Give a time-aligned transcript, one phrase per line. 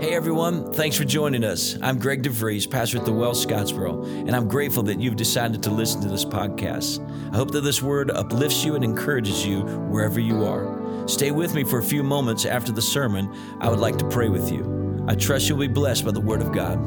[0.00, 1.76] Hey everyone, thanks for joining us.
[1.82, 5.70] I'm Greg DeVries, pastor at the Well Scottsboro, and I'm grateful that you've decided to
[5.70, 7.06] listen to this podcast.
[7.30, 11.06] I hope that this word uplifts you and encourages you wherever you are.
[11.06, 13.30] Stay with me for a few moments after the sermon.
[13.60, 15.04] I would like to pray with you.
[15.06, 16.78] I trust you'll be blessed by the word of God.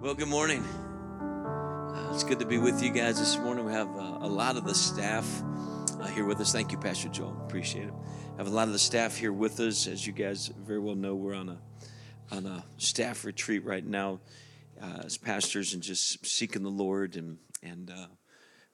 [0.00, 0.62] Well, good morning.
[0.62, 3.64] Uh, it's good to be with you guys this morning.
[3.64, 5.26] We have uh, a lot of the staff
[6.00, 6.52] uh, here with us.
[6.52, 7.36] Thank you, Pastor Joel.
[7.44, 7.94] Appreciate it.
[8.38, 9.88] Have a lot of the staff here with us.
[9.88, 11.58] As you guys very well know, we're on a
[12.30, 14.20] on a staff retreat right now
[14.80, 18.06] uh, as pastors and just seeking the Lord and and uh,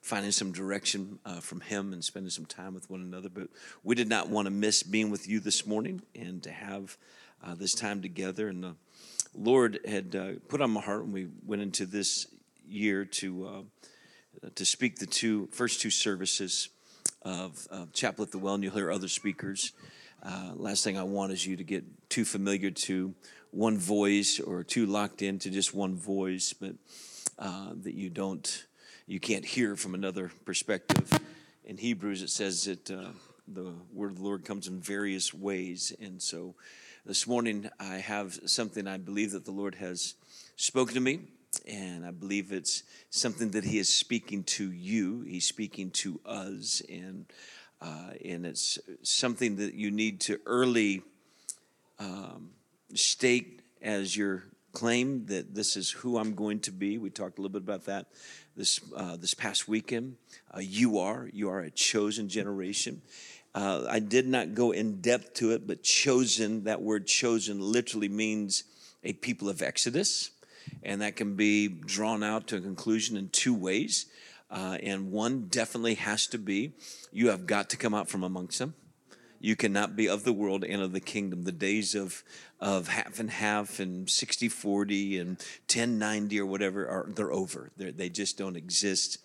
[0.03, 3.27] finding some direction uh, from Him and spending some time with one another.
[3.27, 3.47] But
[3.83, 6.95] we did not want to miss being with you this morning and to have
[7.43, 8.49] uh, this time together.
[8.49, 8.75] And the
[9.33, 12.27] Lord had uh, put on my heart when we went into this
[12.67, 16.69] year to uh, to speak the two first two services
[17.25, 19.73] of, of Chapel at the Well, and you'll hear other speakers.
[20.23, 23.13] Uh, last thing I want is you to get too familiar to
[23.51, 26.75] one voice or too locked into just one voice, but
[27.39, 28.65] uh, that you don't,
[29.07, 31.11] you can't hear from another perspective.
[31.65, 33.09] In Hebrews, it says that uh,
[33.47, 36.55] the word of the Lord comes in various ways, and so
[37.05, 40.15] this morning I have something I believe that the Lord has
[40.55, 41.21] spoken to me
[41.67, 45.21] and I believe it's something that He is speaking to you.
[45.21, 47.25] He's speaking to us, and
[47.81, 51.01] uh, and it's something that you need to early
[51.99, 52.51] um,
[52.93, 54.43] state as your
[54.73, 56.97] claim that this is who I'm going to be.
[56.97, 58.07] We talked a little bit about that
[58.55, 60.17] this uh, this past weekend.
[60.53, 63.01] Uh, you are you are a chosen generation.
[63.53, 66.65] Uh, I did not go in depth to it, but chosen.
[66.65, 68.65] That word chosen literally means
[69.03, 70.31] a people of Exodus
[70.85, 74.05] and that can be drawn out to a conclusion in two ways.
[74.49, 76.73] Uh, and one definitely has to be
[77.11, 78.75] you have got to come out from amongst them.
[79.39, 81.43] You cannot be of the world and of the kingdom.
[81.43, 82.23] The days of,
[82.59, 87.71] of half and half and 60 40 and 10 90 or whatever are they're over.
[87.75, 89.19] They're, they just don't exist.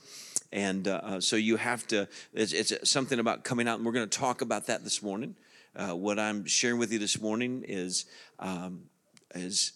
[0.52, 3.92] And uh, uh, so you have to, it's, it's, something about coming out, and we're
[3.92, 5.36] going to talk about that this morning.
[5.76, 8.06] Uh, what I'm sharing with you this morning is,
[8.40, 8.82] um,
[9.32, 9.72] is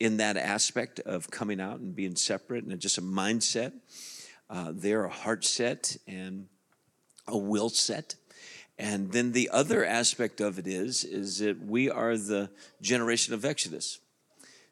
[0.00, 3.72] in that aspect of coming out and being separate and just a mindset.
[4.50, 6.46] Uh, they're a heart set and
[7.26, 8.16] a will set.
[8.78, 12.50] And then the other aspect of it is, is that we are the
[12.82, 14.00] generation of Exodus.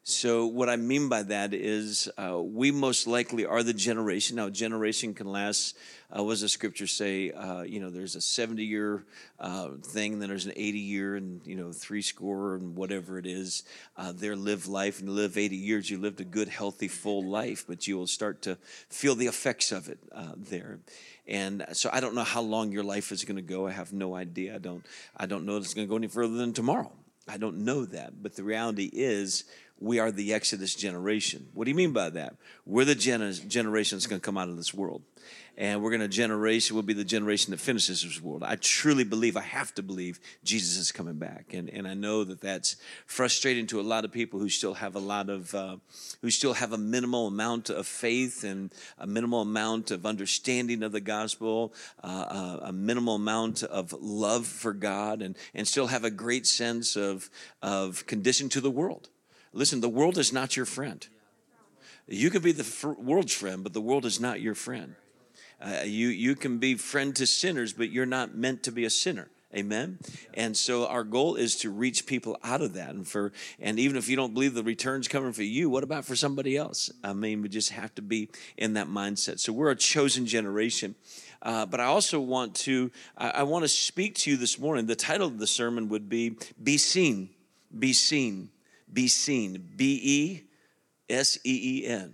[0.05, 4.35] So, what I mean by that is, uh, we most likely are the generation.
[4.35, 5.77] Now, generation can last,
[6.11, 7.31] uh, what does the scripture say?
[7.31, 9.05] Uh, you know, there's a 70 year
[9.39, 13.25] uh, thing, then there's an 80 year, and, you know, three score and whatever it
[13.25, 13.63] is.
[13.95, 15.89] Uh, there, live life and live 80 years.
[15.89, 18.57] You lived a good, healthy, full life, but you will start to
[18.89, 20.79] feel the effects of it uh, there.
[21.27, 23.67] And so, I don't know how long your life is going to go.
[23.67, 24.55] I have no idea.
[24.55, 24.85] I don't,
[25.15, 26.91] I don't know if it's going to go any further than tomorrow.
[27.27, 28.21] I don't know that.
[28.21, 29.45] But the reality is,
[29.79, 31.47] we are the Exodus generation.
[31.53, 32.35] What do you mean by that?
[32.65, 35.01] We're the gen- generation that's going to come out of this world.
[35.55, 38.43] And we're going to generation, will be the generation that finishes this world.
[38.43, 41.53] I truly believe, I have to believe, Jesus is coming back.
[41.53, 44.95] And, and I know that that's frustrating to a lot of people who still have
[44.95, 45.77] a lot of, uh,
[46.21, 50.91] who still have a minimal amount of faith and a minimal amount of understanding of
[50.91, 51.73] the gospel,
[52.03, 56.47] uh, uh a minimal amount of love for God, and, and still have a great
[56.47, 57.29] sense of,
[57.61, 59.09] of condition to the world.
[59.53, 61.07] Listen, the world is not your friend.
[62.07, 64.95] You can be the fr- world's friend, but the world is not your friend.
[65.61, 68.89] Uh, you, you can be friend to sinners, but you're not meant to be a
[68.89, 69.29] sinner.
[69.55, 69.99] Amen.
[70.33, 72.89] And so our goal is to reach people out of that.
[72.89, 76.05] And for and even if you don't believe the return's coming for you, what about
[76.05, 76.91] for somebody else?
[77.03, 79.39] I mean, we just have to be in that mindset.
[79.39, 80.95] So we're a chosen generation.
[81.43, 84.87] Uh, but I also want to I, I want to speak to you this morning.
[84.87, 87.29] The title of the sermon would be "Be Seen."
[87.77, 88.49] Be seen
[88.93, 89.69] be seen.
[89.75, 90.43] B E
[91.09, 92.13] S E E N.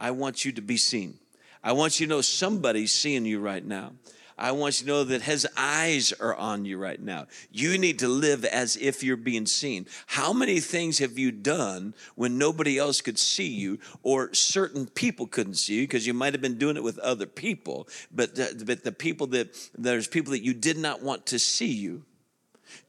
[0.00, 1.18] I want you to be seen.
[1.62, 3.92] I want you to know somebody's seeing you right now.
[4.36, 7.26] I want you to know that his eyes are on you right now.
[7.52, 9.86] You need to live as if you're being seen.
[10.06, 15.26] How many things have you done when nobody else could see you or certain people
[15.26, 18.62] couldn't see you because you might have been doing it with other people, but the,
[18.66, 22.04] but the people that there's people that you did not want to see you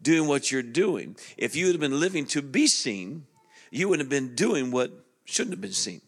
[0.06, 1.18] doing what you're doing.
[1.36, 3.26] If you had been living to be seen,
[3.72, 4.92] you would have been doing what
[5.26, 6.00] shouldn't have been seen.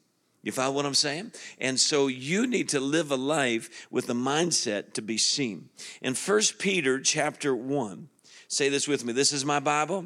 [0.44, 1.34] You follow what I'm saying?
[1.60, 5.70] And so you need to live a life with the mindset to be seen.
[6.02, 8.08] In First Peter chapter 1,
[8.48, 9.12] say this with me.
[9.12, 10.06] This is my Bible.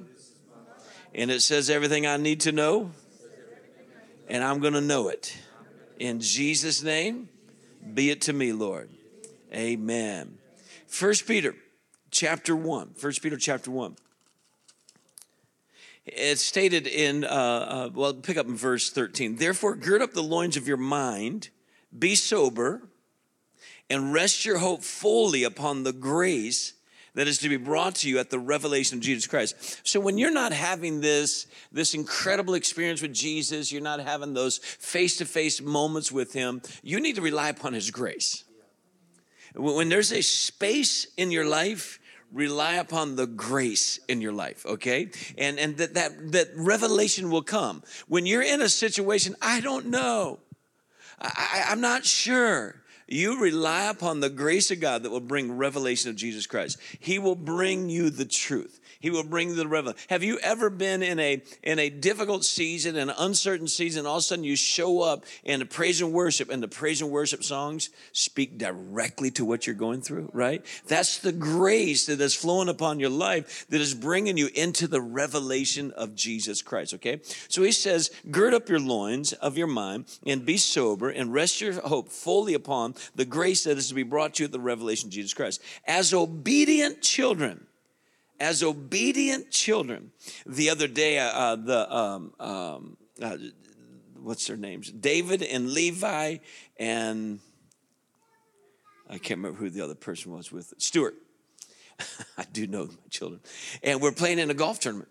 [1.13, 2.91] And it says everything I need to know.
[4.29, 5.37] And I'm going to know it.
[5.99, 7.27] In Jesus' name,
[7.93, 8.89] be it to me, Lord.
[9.53, 10.37] Amen.
[10.87, 11.53] First Peter
[12.11, 12.93] chapter 1.
[12.95, 13.95] First Peter chapter 1.
[16.05, 19.37] it's stated in, uh, uh, well, pick up in verse 13.
[19.37, 21.49] Therefore, gird up the loins of your mind,
[21.97, 22.83] be sober,
[23.89, 26.73] and rest your hope fully upon the grace
[27.13, 29.81] that is to be brought to you at the revelation of Jesus Christ.
[29.85, 34.59] So when you're not having this, this incredible experience with Jesus, you're not having those
[34.59, 38.45] face to face moments with Him, you need to rely upon His grace.
[39.55, 41.99] When there's a space in your life,
[42.31, 47.41] rely upon the grace in your life okay and and that that that revelation will
[47.41, 50.39] come when you're in a situation i don't know
[51.19, 52.81] I, i'm not sure
[53.11, 56.77] you rely upon the grace of God that will bring revelation of Jesus Christ.
[56.97, 58.79] He will bring you the truth.
[59.01, 59.99] He will bring the revelation.
[60.09, 64.19] Have you ever been in a in a difficult season, an uncertain season, all of
[64.19, 67.43] a sudden you show up in the praise and worship, and the praise and worship
[67.43, 70.65] songs speak directly to what you're going through, right?
[70.87, 75.01] That's the grace that is flowing upon your life that is bringing you into the
[75.01, 77.21] revelation of Jesus Christ, okay?
[77.47, 81.61] So he says, gird up your loins of your mind and be sober and rest
[81.61, 84.59] your hope fully upon the grace that is to be brought to you at the
[84.59, 85.61] revelation of Jesus Christ.
[85.87, 87.65] As obedient children,
[88.41, 90.11] as obedient children.
[90.47, 93.37] The other day, uh, uh, the um, um, uh,
[94.19, 94.91] what's their names?
[94.91, 96.37] David and Levi,
[96.77, 97.39] and
[99.07, 101.15] I can't remember who the other person was with Stuart.
[102.37, 103.41] I do know my children,
[103.83, 105.09] and we're playing in a golf tournament.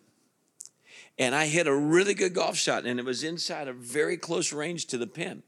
[1.17, 4.53] And I hit a really good golf shot, and it was inside a very close
[4.53, 5.43] range to the pin.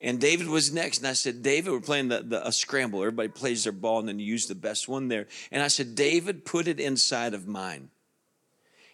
[0.00, 0.98] And David was next.
[0.98, 3.00] And I said, David, we're playing the, the, a scramble.
[3.00, 5.26] Everybody plays their ball and then you use the best one there.
[5.50, 7.90] And I said, David, put it inside of mine.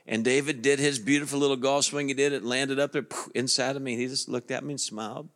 [0.08, 2.08] And David did his beautiful little golf swing.
[2.08, 3.96] He did it, landed up there inside of me.
[3.96, 5.28] He just looked at me and smiled.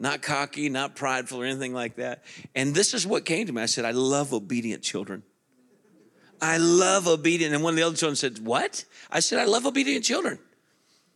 [0.00, 2.24] Not cocky, not prideful or anything like that.
[2.54, 3.62] And this is what came to me.
[3.62, 5.24] I said, I love obedient children.
[6.40, 7.52] I love obedient.
[7.52, 8.84] And one of the other children said, What?
[9.10, 10.38] I said, I love obedient children.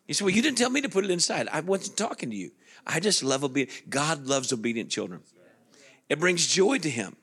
[0.06, 1.48] He said, Well, you didn't tell me to put it inside.
[1.52, 2.50] I wasn't talking to you.
[2.86, 3.82] I just love obedience.
[3.88, 5.20] God loves obedient children.
[6.08, 7.16] It brings joy to him.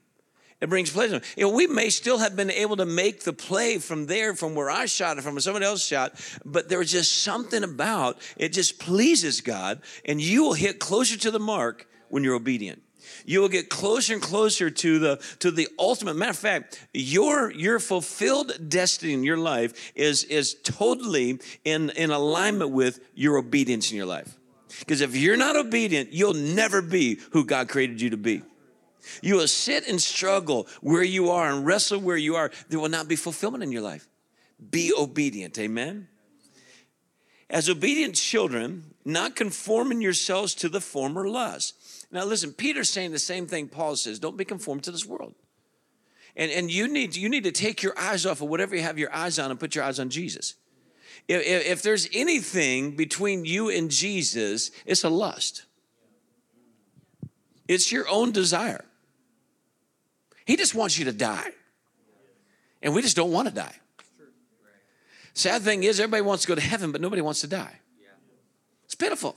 [0.61, 1.21] It brings pleasure.
[1.37, 4.55] You know, we may still have been able to make the play from there, from
[4.55, 6.13] where I shot it, from where someone else shot,
[6.43, 11.17] but there was just something about it just pleases God, and you will hit closer
[11.19, 12.81] to the mark when you're obedient.
[13.25, 16.15] You will get closer and closer to the to the ultimate.
[16.15, 22.11] Matter of fact, your your fulfilled destiny in your life is is totally in in
[22.11, 24.38] alignment with your obedience in your life.
[24.79, 28.43] Because if you're not obedient, you'll never be who God created you to be.
[29.21, 32.51] You will sit and struggle where you are and wrestle where you are.
[32.69, 34.07] There will not be fulfillment in your life.
[34.71, 35.57] Be obedient.
[35.57, 36.07] Amen.
[37.49, 42.07] As obedient children, not conforming yourselves to the former lust.
[42.11, 45.33] Now, listen, Peter's saying the same thing Paul says don't be conformed to this world.
[46.35, 48.99] And, and you, need, you need to take your eyes off of whatever you have
[48.99, 50.55] your eyes on and put your eyes on Jesus.
[51.29, 55.65] If, if there's anything between you and Jesus, it's a lust.
[57.67, 58.83] It's your own desire.
[60.45, 61.51] He just wants you to die.
[62.81, 63.75] And we just don't want to die.
[65.35, 67.79] Sad thing is, everybody wants to go to heaven, but nobody wants to die.
[68.85, 69.35] It's pitiful.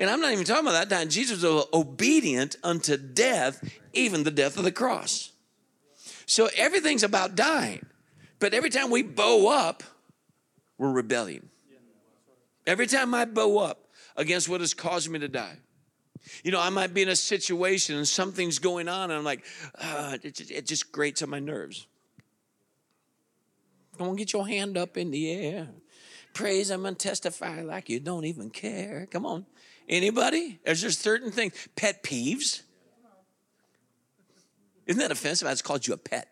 [0.00, 1.08] And I'm not even talking about that dying.
[1.10, 3.62] Jesus was obedient unto death,
[3.92, 5.30] even the death of the cross.
[6.26, 7.86] So everything's about dying.
[8.40, 9.84] But every time we bow up,
[10.82, 11.48] we're rebelling.
[12.66, 13.86] Every time I bow up
[14.16, 15.58] against what has caused me to die,
[16.42, 19.44] you know, I might be in a situation and something's going on, and I'm like,
[19.80, 21.86] uh, it, it just grates on my nerves.
[23.96, 25.68] Come on, get your hand up in the air.
[26.34, 29.06] Praise I'm gonna testify like you don't even care.
[29.08, 29.46] Come on.
[29.88, 30.58] Anybody?
[30.64, 31.52] There's just certain things.
[31.76, 32.62] Pet peeves.
[34.86, 35.46] Isn't that offensive?
[35.46, 36.28] I just called you a pet.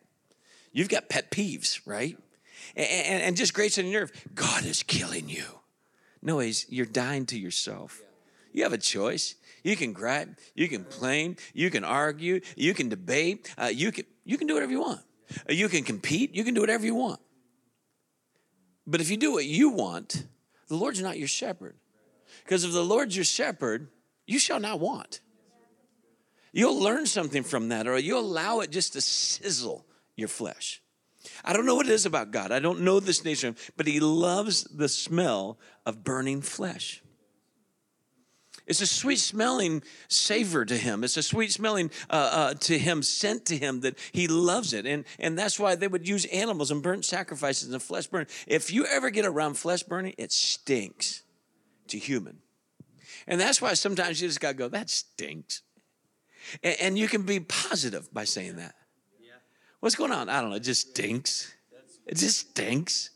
[0.73, 2.17] You've got pet peeves, right?
[2.77, 4.13] And, and just grace and nerve.
[4.35, 5.45] God is killing you.
[6.23, 8.03] No, he's, you're dying to yourself.
[8.53, 9.37] You have a choice.
[9.63, 14.07] You can gripe, you can complain, you can argue, you can debate, uh, you can
[14.25, 15.01] you can do whatever you want.
[15.49, 17.21] Uh, you can compete, you can do whatever you want.
[18.87, 20.25] But if you do what you want,
[20.69, 21.77] the Lord's not your shepherd.
[22.45, 23.89] Because if the Lord's your shepherd,
[24.27, 25.21] you shall not want.
[26.53, 29.85] You'll learn something from that, or you'll allow it just to sizzle
[30.17, 30.83] your flesh.
[31.45, 32.53] I don't know what it is about God.
[32.53, 37.03] I don't know this nation, but He loves the smell of burning flesh.
[38.71, 41.03] It's a sweet smelling savor to him.
[41.03, 44.87] It's a sweet smelling uh, uh, to him, scent to him that he loves it.
[44.87, 48.29] And, and that's why they would use animals and burnt sacrifices and flesh burning.
[48.47, 51.25] If you ever get around flesh burning, it stinks
[51.89, 52.39] to human.
[53.27, 55.63] And that's why sometimes you just got to go, that stinks.
[56.63, 58.77] And, and you can be positive by saying that.
[59.81, 60.29] What's going on?
[60.29, 60.57] I don't know.
[60.57, 61.53] It just stinks.
[62.07, 63.11] It just stinks.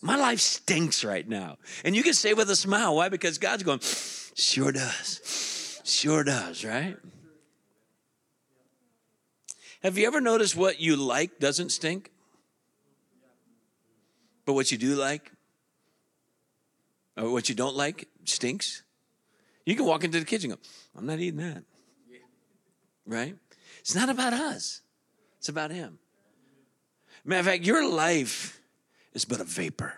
[0.00, 1.58] My life stinks right now.
[1.84, 3.08] And you can say with a smile, why?
[3.08, 5.80] Because God's going, sure does.
[5.84, 6.96] Sure does, right?
[9.82, 12.10] Have you ever noticed what you like doesn't stink?
[14.44, 15.30] But what you do like,
[17.16, 18.82] or what you don't like, stinks?
[19.66, 21.64] You can walk into the kitchen and go, I'm not eating that.
[23.06, 23.36] Right?
[23.80, 24.80] It's not about us,
[25.38, 25.98] it's about Him.
[27.24, 28.60] Matter of fact, your life
[29.12, 29.92] is but a vapor.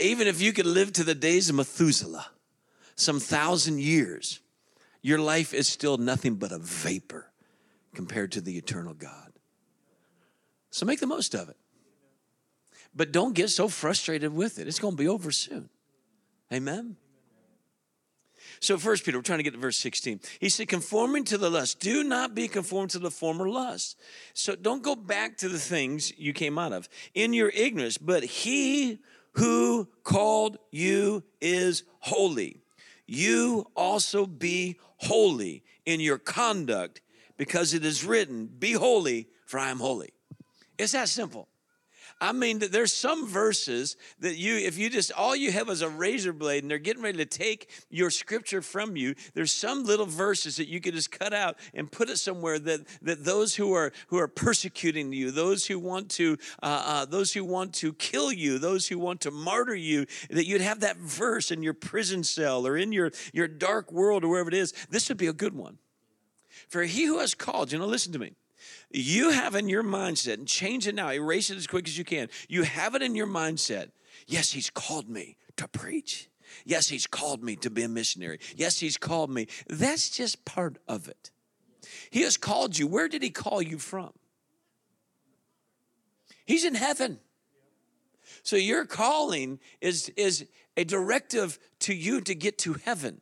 [0.00, 2.26] Even if you could live to the days of Methuselah,
[2.96, 4.40] some thousand years,
[5.02, 7.30] your life is still nothing but a vapor
[7.94, 9.32] compared to the eternal God.
[10.70, 11.56] So make the most of it.
[12.94, 14.68] But don't get so frustrated with it.
[14.68, 15.70] It's going to be over soon.
[16.52, 16.96] Amen.
[18.60, 20.20] So, First Peter, we're trying to get to verse 16.
[20.38, 21.80] He said, conforming to the lust.
[21.80, 23.98] Do not be conformed to the former lust.
[24.34, 28.22] So, don't go back to the things you came out of in your ignorance, but
[28.22, 28.98] he
[29.32, 32.60] who called you is holy.
[33.06, 37.00] You also be holy in your conduct
[37.38, 40.10] because it is written, Be holy, for I am holy.
[40.78, 41.48] It's that simple.
[42.20, 45.88] I mean, there's some verses that you, if you just, all you have is a
[45.88, 50.04] razor blade and they're getting ready to take your scripture from you, there's some little
[50.04, 53.72] verses that you could just cut out and put it somewhere that, that those who
[53.72, 57.94] are, who are persecuting you, those who want to, uh, uh, those who want to
[57.94, 61.74] kill you, those who want to martyr you, that you'd have that verse in your
[61.74, 64.74] prison cell or in your, your dark world or wherever it is.
[64.90, 65.78] This would be a good one.
[66.68, 68.34] For he who has called, you know, listen to me.
[68.90, 72.04] You have in your mindset, and change it now, erase it as quick as you
[72.04, 72.28] can.
[72.48, 73.90] You have it in your mindset.
[74.26, 76.28] Yes, he's called me to preach.
[76.64, 78.40] Yes, he's called me to be a missionary.
[78.56, 79.46] Yes, he's called me.
[79.68, 81.30] That's just part of it.
[82.10, 82.86] He has called you.
[82.86, 84.12] Where did he call you from?
[86.44, 87.20] He's in heaven.
[88.42, 90.46] So your calling is, is
[90.76, 93.20] a directive to you to get to heaven.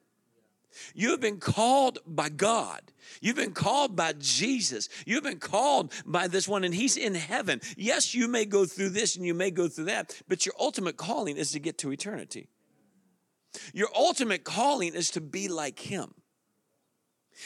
[0.95, 2.81] You have been called by God.
[3.21, 4.89] You've been called by Jesus.
[5.07, 7.61] You've been called by this one, and He's in heaven.
[7.77, 10.97] Yes, you may go through this and you may go through that, but your ultimate
[10.97, 12.49] calling is to get to eternity.
[13.73, 16.15] Your ultimate calling is to be like Him.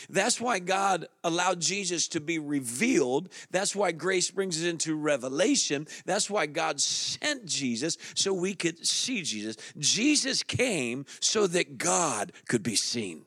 [0.09, 3.29] That's why God allowed Jesus to be revealed.
[3.51, 5.87] That's why grace brings us into revelation.
[6.05, 9.57] That's why God sent Jesus so we could see Jesus.
[9.79, 13.25] Jesus came so that God could be seen.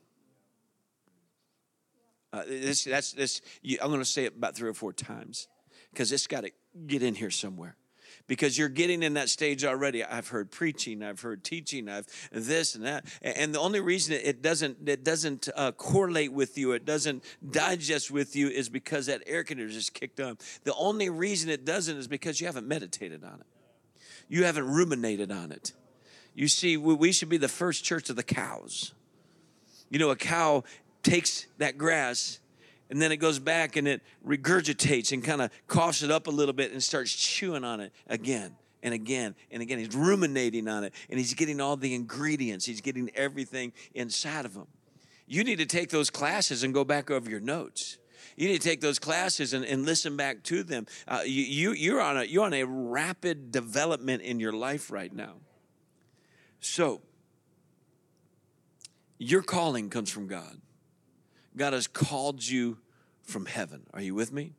[2.34, 3.42] Uh, this, that's this.
[3.82, 5.48] I'm going to say it about three or four times
[5.92, 6.52] because it's got to
[6.86, 7.78] get in here somewhere
[8.28, 10.04] because you're getting in that stage already.
[10.04, 14.42] I've heard preaching, I've heard teaching, I've this and that, and the only reason it
[14.42, 19.22] doesn't it doesn't uh, correlate with you, it doesn't digest with you, is because that
[19.26, 20.38] air conditioner is kicked on.
[20.64, 23.48] The only reason it doesn't is because you haven't meditated on it,
[24.28, 25.74] you haven't ruminated on it.
[26.34, 28.94] You see, we should be the first church of the cows.
[29.90, 30.66] You know, a cow
[31.02, 32.40] takes that grass
[32.90, 36.32] and then it goes back and it regurgitates and kind of coughs it up a
[36.32, 39.80] little bit and starts chewing on it again and again and again.
[39.80, 44.54] He's ruminating on it and he's getting all the ingredients, he's getting everything inside of
[44.54, 44.68] him.
[45.28, 47.98] You need to take those classes and go back over your notes.
[48.36, 50.88] You need to take those classes and, and listen back to them.
[51.08, 55.14] Uh, you, you, you're, on a, you're on a rapid development in your life right
[55.14, 55.36] now.
[56.60, 57.02] So,
[59.18, 60.60] your calling comes from God.
[61.58, 62.78] God has called you
[63.24, 63.84] from heaven.
[63.94, 64.54] Are you with me?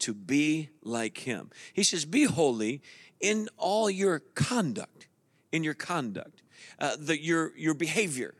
[0.00, 1.50] To be like Him.
[1.72, 2.82] He says, Be holy
[3.20, 5.08] in all your conduct,
[5.52, 6.42] in your conduct,
[6.78, 8.34] uh, the, your, your behavior,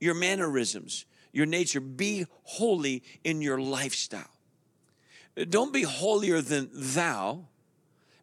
[0.00, 1.80] your mannerisms, your nature.
[1.80, 4.30] Be holy in your lifestyle.
[5.48, 7.46] Don't be holier than thou,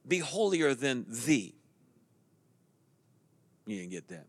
[0.08, 1.56] be holier than thee.
[3.66, 4.26] You didn't get that.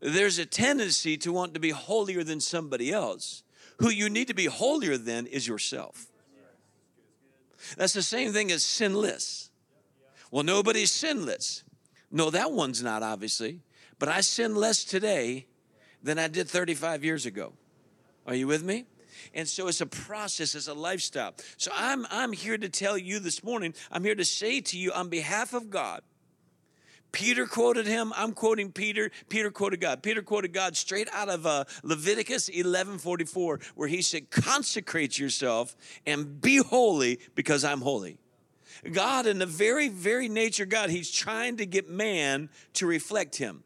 [0.00, 3.42] There's a tendency to want to be holier than somebody else
[3.82, 6.06] who you need to be holier than is yourself.
[7.76, 9.50] That's the same thing as sinless.
[10.30, 11.64] Well, nobody's sinless.
[12.08, 13.60] No, that one's not, obviously.
[13.98, 15.46] But I sin less today
[16.00, 17.54] than I did 35 years ago.
[18.24, 18.86] Are you with me?
[19.34, 21.34] And so it's a process, it's a lifestyle.
[21.56, 24.92] So I'm, I'm here to tell you this morning, I'm here to say to you
[24.92, 26.02] on behalf of God,
[27.12, 28.12] Peter quoted him.
[28.16, 29.10] I'm quoting Peter.
[29.28, 30.02] Peter quoted God.
[30.02, 35.76] Peter quoted God straight out of uh, Leviticus 11:44, where he said, "Consecrate yourself
[36.06, 38.18] and be holy, because I'm holy."
[38.90, 43.36] God, in the very, very nature of God, He's trying to get man to reflect
[43.36, 43.62] Him,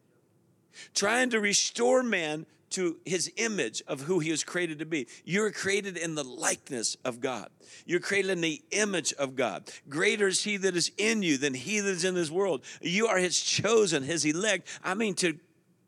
[0.94, 5.06] trying to restore man to his image of who he was created to be.
[5.24, 7.48] You're created in the likeness of God.
[7.84, 9.70] You're created in the image of God.
[9.88, 12.62] Greater is he that is in you than he that is in this world.
[12.80, 14.68] You are his chosen, his elect.
[14.82, 15.38] I mean, to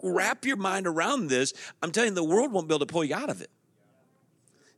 [0.03, 3.05] wrap your mind around this, I'm telling you, the world won't be able to pull
[3.05, 3.51] you out of it.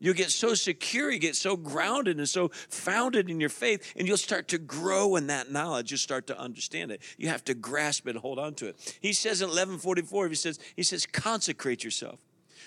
[0.00, 4.08] You'll get so secure, you get so grounded and so founded in your faith, and
[4.08, 5.90] you'll start to grow in that knowledge.
[5.90, 7.02] You'll start to understand it.
[7.18, 8.98] You have to grasp it and hold on to it.
[9.02, 12.18] He says in 1144, he says, he says, consecrate yourself.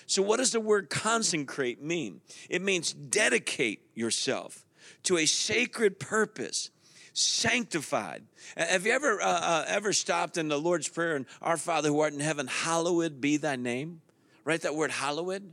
[0.06, 2.20] So, what does the word consecrate mean?
[2.48, 4.64] It means dedicate yourself
[5.04, 6.70] to a sacred purpose
[7.14, 8.24] sanctified.
[8.56, 12.00] Have you ever uh, uh, ever stopped in the Lord's prayer and Our Father who
[12.00, 14.02] art in heaven, hallowed be thy name?
[14.44, 15.50] Right, that word hallowed,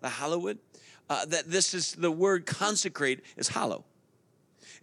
[0.00, 0.58] the hallowed
[1.10, 3.84] uh, that this is the word consecrate is hollow.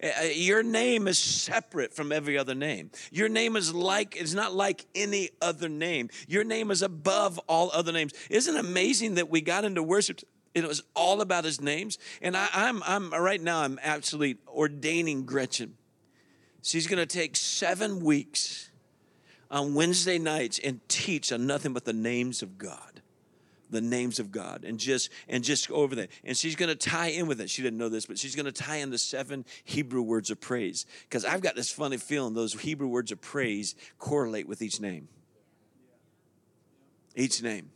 [0.01, 2.91] Uh, uh, your name is separate from every other name.
[3.11, 6.09] Your name is like is not like any other name.
[6.27, 8.13] Your name is above all other names.
[8.29, 10.21] Isn't amazing that we got into worship?
[10.53, 11.97] It was all about his names.
[12.21, 15.77] And I, I'm I'm right now I'm absolutely ordaining Gretchen.
[16.63, 18.69] She's going to take seven weeks
[19.49, 23.00] on Wednesday nights and teach on nothing but the names of God
[23.71, 26.09] the names of God and just and just go over that.
[26.23, 27.49] And she's going to tie in with it.
[27.49, 30.39] She didn't know this, but she's going to tie in the seven Hebrew words of
[30.39, 34.79] praise because I've got this funny feeling those Hebrew words of praise correlate with each
[34.79, 35.07] name.
[37.15, 37.71] Each name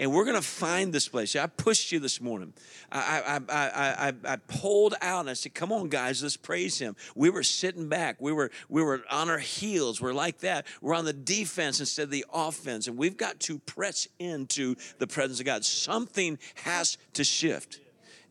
[0.00, 1.36] and we're going to find this place.
[1.36, 2.54] I pushed you this morning.
[2.90, 6.78] I, I, I, I, I pulled out and I said, "Come on, guys, let's praise
[6.78, 8.16] Him." We were sitting back.
[8.18, 10.00] We were we were on our heels.
[10.00, 10.66] We're like that.
[10.80, 15.06] We're on the defense instead of the offense, and we've got to press into the
[15.06, 15.66] presence of God.
[15.66, 17.78] Something has to shift.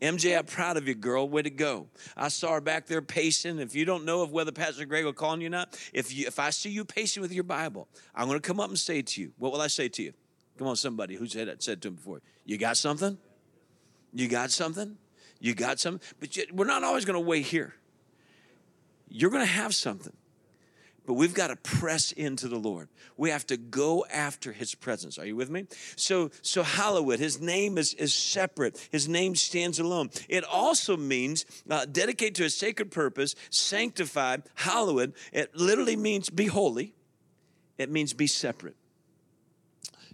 [0.01, 1.29] MJ, I'm proud of you, girl.
[1.29, 1.85] Way to go.
[2.17, 3.59] I saw her back there pacing.
[3.59, 6.25] If you don't know of whether Pastor Greg will call you or not, if you
[6.25, 9.03] if I see you pacing with your Bible, I'm going to come up and say
[9.03, 10.13] to you, what will I say to you?
[10.59, 12.21] Come on, somebody who said said to him before.
[12.43, 13.17] You got something?
[14.11, 14.97] You got something?
[15.39, 16.05] You got something?
[16.19, 17.75] But we're not always going to wait here.
[19.07, 20.11] You're going to have something.
[21.05, 22.89] But we've got to press into the Lord.
[23.15, 25.17] We have to go after his presence.
[25.17, 25.65] Are you with me?
[25.95, 28.85] So, so hallowed, his name is, is separate.
[28.91, 30.09] His name stands alone.
[30.27, 35.13] It also means uh, dedicate to a sacred purpose, sanctified, hallowed.
[35.31, 36.95] It literally means be holy.
[37.77, 38.75] It means be separate.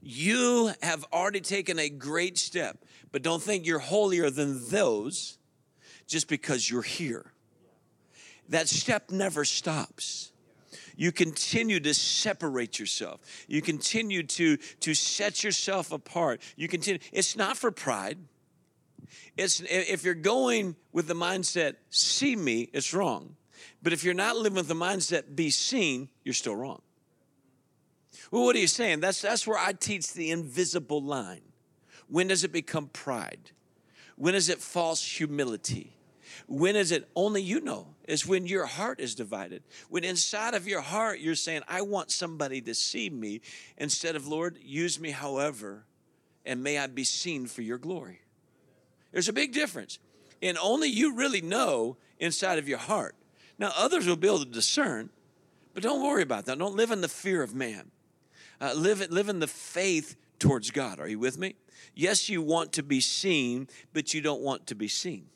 [0.07, 2.77] You have already taken a great step,
[3.11, 5.39] but don't think you're holier than those
[6.05, 7.31] just because you're here.
[8.49, 10.31] That step never stops.
[10.95, 13.19] You continue to separate yourself.
[13.47, 16.39] You continue to, to set yourself apart.
[16.55, 16.99] You continue.
[17.11, 18.19] It's not for pride.
[19.37, 23.35] It's if you're going with the mindset, see me, it's wrong.
[23.81, 26.83] But if you're not living with the mindset, be seen, you're still wrong.
[28.31, 28.99] Well, what are you saying?
[28.99, 31.41] That's, that's where I teach the invisible line.
[32.07, 33.51] When does it become pride?
[34.15, 35.95] When is it false humility?
[36.47, 37.87] When is it only you know?
[38.07, 39.63] Is when your heart is divided.
[39.89, 43.41] When inside of your heart you're saying, I want somebody to see me,
[43.77, 45.85] instead of, Lord, use me however,
[46.45, 48.21] and may I be seen for your glory.
[49.11, 49.97] There's a big difference.
[50.41, 53.15] And only you really know inside of your heart.
[53.57, 55.09] Now, others will be able to discern,
[55.73, 56.59] but don't worry about that.
[56.59, 57.89] Don't live in the fear of man.
[58.59, 60.99] Uh, live, live in the faith towards God.
[60.99, 61.55] Are you with me?
[61.93, 65.27] Yes, you want to be seen, but you don't want to be seen.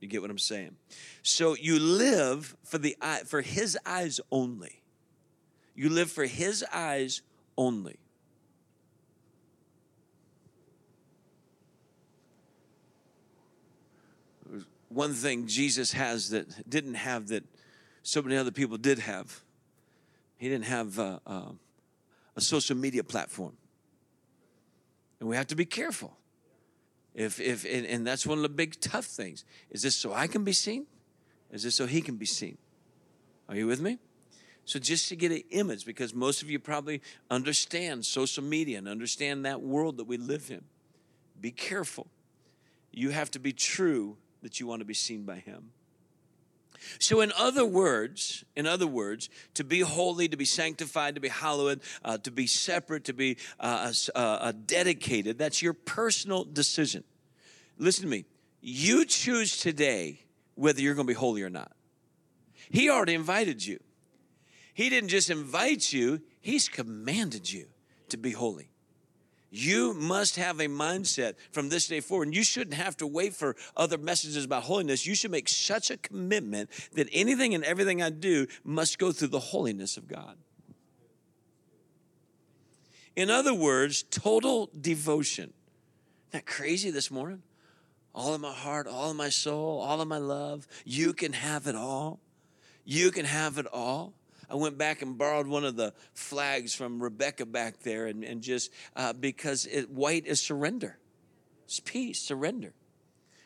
[0.00, 0.76] You get what I'm saying?
[1.22, 4.82] So you live for the eye, for his eyes only.
[5.74, 7.22] You live for his eyes
[7.56, 7.98] only.
[14.88, 17.44] One thing Jesus has that didn't have that
[18.02, 19.40] so many other people did have.
[20.36, 21.52] He didn't have uh, uh,
[22.36, 23.56] a social media platform.
[25.20, 26.16] And we have to be careful.
[27.14, 29.44] If, if, and, and that's one of the big tough things.
[29.70, 30.86] Is this so I can be seen?
[31.50, 32.56] Is this so he can be seen?
[33.48, 33.98] Are you with me?
[34.64, 38.88] So just to get an image, because most of you probably understand social media and
[38.88, 40.62] understand that world that we live in.
[41.40, 42.06] Be careful.
[42.92, 45.70] You have to be true that you want to be seen by him.
[46.98, 51.28] So, in other words, in other words, to be holy, to be sanctified, to be
[51.28, 57.04] hallowed, uh, to be separate, to be uh, uh, uh, dedicated, that's your personal decision.
[57.78, 58.24] Listen to me.
[58.60, 60.20] You choose today
[60.54, 61.72] whether you're going to be holy or not.
[62.70, 63.80] He already invited you.
[64.74, 67.66] He didn't just invite you, He's commanded you
[68.08, 68.71] to be holy.
[69.54, 72.28] You must have a mindset from this day forward.
[72.28, 75.06] And you shouldn't have to wait for other messages about holiness.
[75.06, 79.28] You should make such a commitment that anything and everything I do must go through
[79.28, 80.38] the holiness of God.
[83.14, 85.52] In other words, total devotion.
[86.30, 87.42] Isn't that crazy this morning?
[88.14, 90.66] All of my heart, all of my soul, all of my love.
[90.86, 92.20] You can have it all.
[92.86, 94.14] You can have it all.
[94.52, 98.42] I went back and borrowed one of the flags from Rebecca back there, and, and
[98.42, 100.98] just uh, because it, white is surrender,
[101.64, 102.74] it's peace, surrender.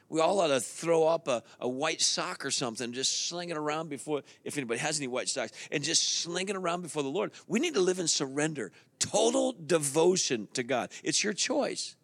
[0.09, 3.57] We all ought to throw up a, a white sock or something, just sling it
[3.57, 7.09] around before, if anybody has any white socks, and just sling it around before the
[7.09, 7.31] Lord.
[7.47, 10.91] We need to live in surrender, total devotion to God.
[11.05, 11.95] It's your choice.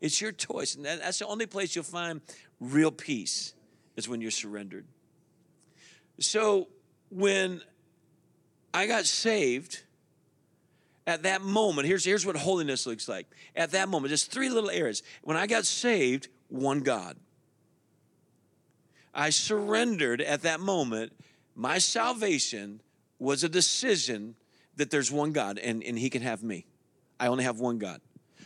[0.00, 0.74] It's your choice.
[0.74, 2.20] And that's the only place you'll find
[2.60, 3.54] real peace
[3.96, 4.86] is when you're surrendered.
[6.20, 6.68] So
[7.10, 7.62] when
[8.74, 9.82] I got saved,
[11.06, 13.26] at that moment, here's, here's what holiness looks like.
[13.56, 15.02] At that moment, just three little areas.
[15.22, 17.16] When I got saved, one God.
[19.14, 21.12] I surrendered at that moment.
[21.54, 22.80] My salvation
[23.18, 24.36] was a decision
[24.76, 26.66] that there's one God and, and He can have me.
[27.20, 28.00] I only have one God.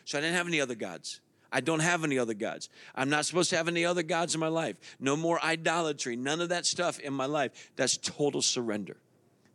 [0.05, 1.21] So I didn't have any other gods.
[1.53, 2.69] I don't have any other gods.
[2.95, 4.77] I'm not supposed to have any other gods in my life.
[4.99, 7.71] No more idolatry, none of that stuff in my life.
[7.77, 8.97] That's total surrender.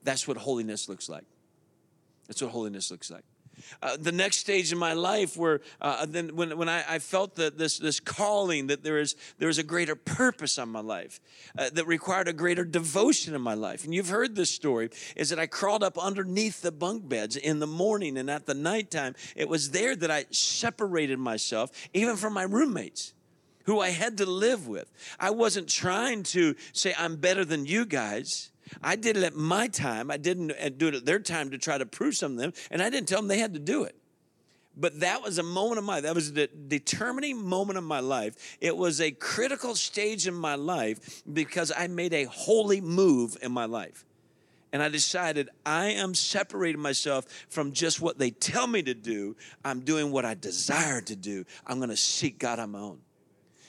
[0.04, 1.26] That's what holiness looks like.
[2.28, 3.24] That's what holiness looks like.
[3.82, 7.36] Uh, the next stage in my life where uh, then when, when I, I felt
[7.36, 11.20] that this, this calling that there is, there is a greater purpose on my life
[11.58, 15.30] uh, that required a greater devotion in my life and you've heard this story is
[15.30, 19.16] that i crawled up underneath the bunk beds in the morning and at the nighttime
[19.36, 23.14] it was there that i separated myself even from my roommates
[23.66, 27.86] who i had to live with i wasn't trying to say i'm better than you
[27.86, 28.51] guys
[28.82, 30.12] I did it at my time.
[30.12, 32.54] I didn't uh, do it at their time to try to prove something to them,
[32.70, 33.96] and I didn't tell them they had to do it.
[34.78, 38.58] But that was a moment of my that was the determining moment of my life.
[38.62, 43.52] It was a critical stage in my life because I made a holy move in
[43.52, 44.06] my life.
[44.74, 49.36] And I decided I am separating myself from just what they tell me to do.
[49.66, 51.44] I'm doing what I desire to do.
[51.68, 53.00] I'm going to seek God on my own.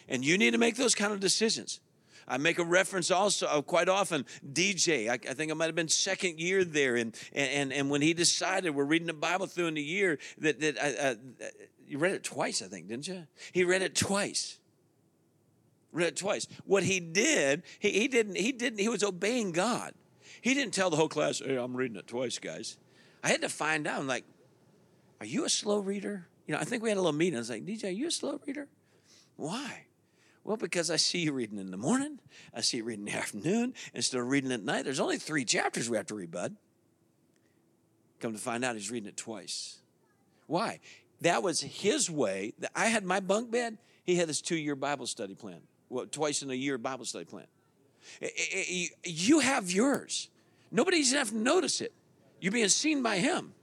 [0.09, 1.81] And you need to make those kind of decisions.
[2.27, 5.09] I make a reference also uh, quite often, DJ.
[5.09, 6.97] I, I think I might have been second year there.
[6.97, 10.61] And, and, and when he decided, we're reading the Bible through in the year, that,
[10.61, 11.47] that uh, uh,
[11.87, 13.27] you read it twice, I think, didn't you?
[13.53, 14.59] He read it twice.
[15.93, 16.47] Read it twice.
[16.65, 19.95] What he did, he, he didn't, he didn't, he was obeying God.
[20.41, 22.79] He didn't tell the whole class, hey, I'm reading it twice, guys.
[23.23, 24.25] I had to find out, I'm like,
[25.21, 26.27] are you a slow reader?
[26.47, 27.37] You know, I think we had a little meeting.
[27.37, 28.69] I was like, DJ, are you a slow reader?
[29.37, 29.87] Why?
[30.45, 32.19] Well, because I see you reading in the morning,
[32.53, 34.85] I see you reading in the afternoon, instead of reading at night.
[34.85, 36.57] There's only three chapters we have to read, bud.
[38.19, 39.79] Come to find out, he's reading it twice.
[40.49, 40.81] Why?
[41.21, 42.55] That was his way.
[42.75, 43.79] I had my bunk bed.
[44.05, 45.61] He had his two-year Bible study plan.
[45.89, 47.47] Well, twice in a year Bible study plan.
[49.05, 50.29] You have yours.
[50.73, 51.93] Nobody's gonna have to notice it.
[52.41, 53.55] You're being seen by him.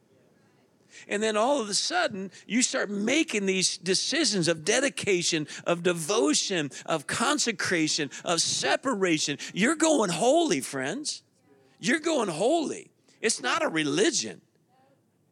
[1.08, 6.72] And then all of a sudden, you start making these decisions of dedication, of devotion,
[6.86, 9.38] of consecration, of separation.
[9.54, 11.24] You're going holy, friends.
[11.80, 12.92] You're going holy.
[13.22, 14.42] It's not a religion,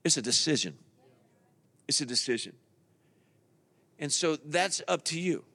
[0.03, 0.77] it's a decision.
[1.87, 2.53] It's a decision.
[3.97, 5.45] And so that's up to you.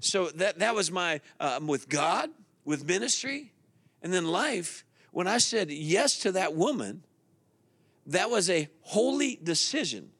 [0.00, 2.30] So that, that was my, uh, with God,
[2.64, 3.52] with ministry,
[4.02, 4.84] and then life.
[5.10, 7.04] When I said yes to that woman,
[8.06, 10.10] that was a holy decision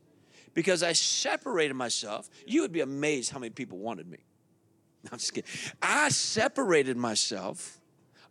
[0.55, 2.29] because I separated myself.
[2.47, 4.19] You would be amazed how many people wanted me.
[5.05, 5.51] No, I'm just kidding.
[5.81, 7.81] I separated myself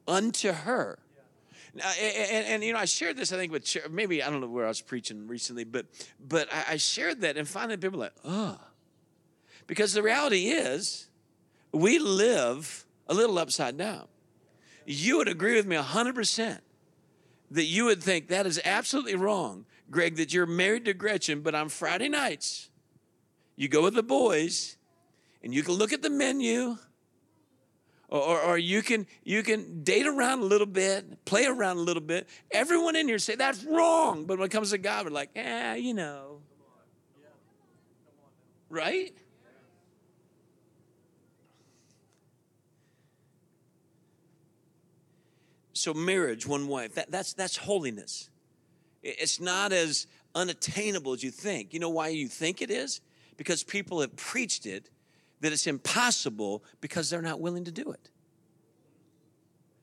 [0.08, 1.00] unto her.
[1.74, 4.42] Now, and, and, and, you know, I shared this, I think, with maybe I don't
[4.42, 5.86] know where I was preaching recently, but
[6.20, 8.60] but I, I shared that, and finally people were like, oh,
[9.68, 11.08] because the reality is,
[11.72, 14.08] we live a little upside down.
[14.86, 16.62] You would agree with me hundred percent
[17.52, 21.54] that you would think that is absolutely wrong, Greg, that you're married to Gretchen, but
[21.54, 22.70] on Friday nights,
[23.56, 24.78] you go with the boys
[25.44, 26.78] and you can look at the menu.
[28.08, 32.04] Or, or, you can you can date around a little bit, play around a little
[32.04, 32.28] bit.
[32.52, 35.76] Everyone in here say that's wrong, but when it comes to God, we're like, yeah,
[35.76, 36.42] you know,
[38.70, 39.16] right?
[45.82, 48.30] So marriage, one wife, that, that's that's holiness.
[49.02, 51.74] It's not as unattainable as you think.
[51.74, 53.02] You know why you think it is?
[53.36, 54.92] Because people have preached it
[55.40, 58.10] that it's impossible because they're not willing to do it.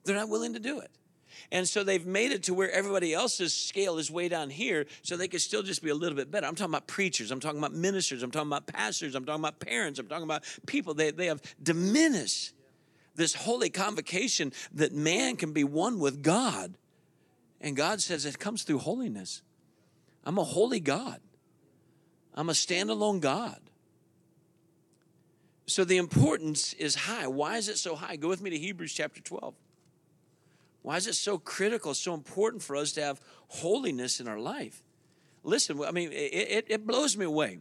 [0.04, 0.90] They're not willing to do it.
[1.50, 5.16] And so they've made it to where everybody else's scale is way down here, so
[5.16, 6.46] they could still just be a little bit better.
[6.46, 9.58] I'm talking about preachers, I'm talking about ministers, I'm talking about pastors, I'm talking about
[9.58, 10.94] parents, I'm talking about people.
[10.94, 12.52] They, they have diminished
[13.18, 16.78] this holy convocation that man can be one with God.
[17.60, 19.42] And God says it comes through holiness.
[20.24, 21.20] I'm a holy God.
[22.34, 23.60] I'm a standalone God.
[25.66, 27.26] So the importance is high.
[27.26, 28.16] Why is it so high?
[28.16, 29.54] Go with me to Hebrews chapter 12.
[30.82, 34.82] Why is it so critical, so important for us to have holiness in our life?
[35.42, 37.58] Listen, I mean, it, it, blows me away.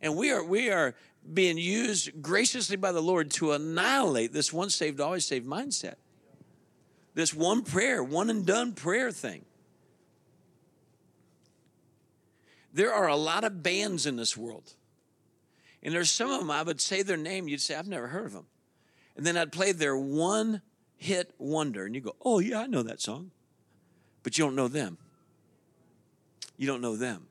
[0.00, 0.94] And we are, we are
[1.32, 5.94] being used graciously by the Lord to annihilate this once saved, always saved mindset.
[7.14, 9.44] This one prayer, one and done prayer thing.
[12.72, 14.74] There are a lot of bands in this world.
[15.82, 18.26] And there's some of them, I would say their name, you'd say, I've never heard
[18.26, 18.46] of them.
[19.16, 20.62] And then I'd play their one
[20.96, 23.30] hit wonder, and you go, Oh, yeah, I know that song.
[24.22, 24.98] But you don't know them.
[26.56, 27.26] You don't know them.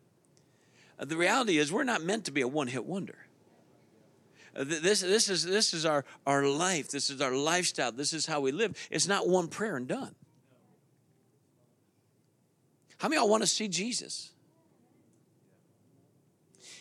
[0.99, 3.23] Uh, the reality is, we're not meant to be a one hit wonder.
[4.56, 6.89] This, this, is, this is our, our life.
[6.89, 7.92] This is our lifestyle.
[7.92, 8.76] This is how we live.
[8.92, 10.13] It's not one prayer and done.
[12.98, 14.32] How many of y'all want to see Jesus?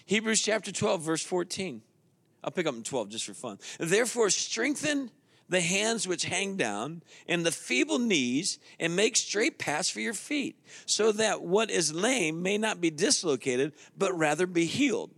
[0.04, 1.82] Hebrews chapter 12, verse 14.
[2.44, 3.58] I'll pick up in 12 just for fun.
[3.78, 5.10] Therefore, strengthen
[5.48, 10.14] the hands which hang down and the feeble knees and make straight paths for your
[10.14, 10.56] feet
[10.86, 15.10] so that what is lame may not be dislocated but rather be healed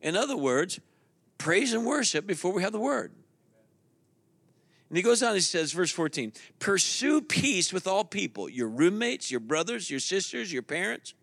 [0.00, 0.80] in other words
[1.38, 3.12] praise and worship before we have the word
[4.88, 9.30] and he goes on he says verse 14 pursue peace with all people your roommates
[9.30, 11.14] your brothers your sisters your parents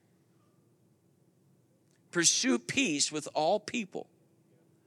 [2.15, 4.07] Pursue peace with all people.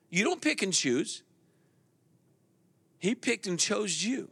[0.09, 1.23] You don't pick and choose.
[2.99, 4.31] He picked and chose you.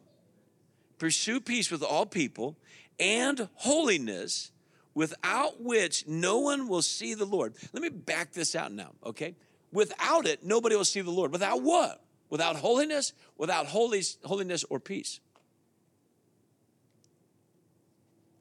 [0.97, 2.57] Pursue peace with all people
[2.99, 4.51] and holiness,
[4.95, 7.53] without which no one will see the Lord.
[7.75, 9.35] Let me back this out now, okay?
[9.77, 11.33] Without it, nobody will see the Lord.
[11.33, 12.03] Without what?
[12.31, 15.21] Without holiness, without holiness or peace.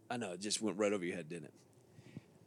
[0.09, 1.53] I know, it just went right over your head, didn't it?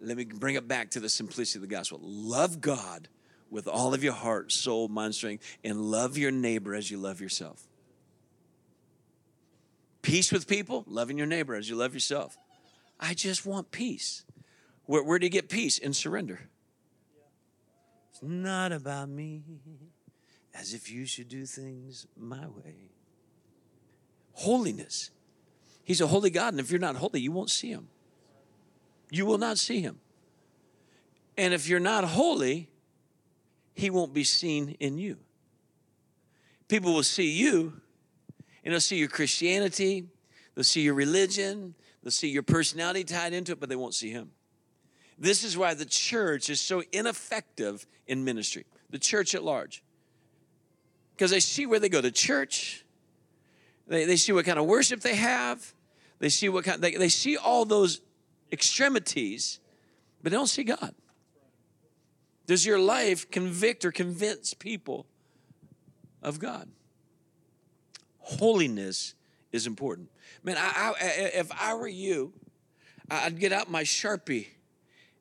[0.01, 2.01] let me bring it back to the simplicity of the gospel.
[2.03, 3.09] Love God
[3.51, 7.21] with all of your heart, soul, mind, strength, and love your neighbor as you love
[7.21, 7.69] yourself.
[10.01, 12.39] Peace with people, loving your neighbor as you love yourself.
[12.99, 14.25] I just want peace.
[14.87, 15.77] Where, where do you get peace?
[15.77, 16.49] In surrender.
[18.19, 19.43] It's not about me,
[20.55, 22.91] as if you should do things my way.
[24.33, 25.11] Holiness.
[25.85, 27.89] He's a holy God, and if you're not holy, you won't see him
[29.11, 30.01] you will not see him.
[31.37, 32.69] And if you're not holy,
[33.75, 35.19] he won't be seen in you.
[36.67, 37.81] People will see you
[38.65, 40.09] and they'll see your Christianity,
[40.55, 44.11] they'll see your religion, they'll see your personality tied into it, but they won't see
[44.11, 44.33] him.
[45.19, 49.83] This is why the church is so ineffective in ministry, the church at large.
[51.15, 52.85] Because they see where they go to church,
[53.89, 55.75] they, they see what kind of worship they have,
[56.21, 58.01] they see what kind, they, they see all those
[58.53, 59.59] extremities,
[60.23, 60.95] but they don't see God.
[62.47, 65.07] Does your life convict or convince people
[66.23, 66.69] of God?
[68.21, 69.15] Holiness
[69.51, 70.11] is important.
[70.45, 71.05] Man, I, I,
[71.35, 72.33] if I were you,
[73.11, 74.47] I'd get out my Sharpie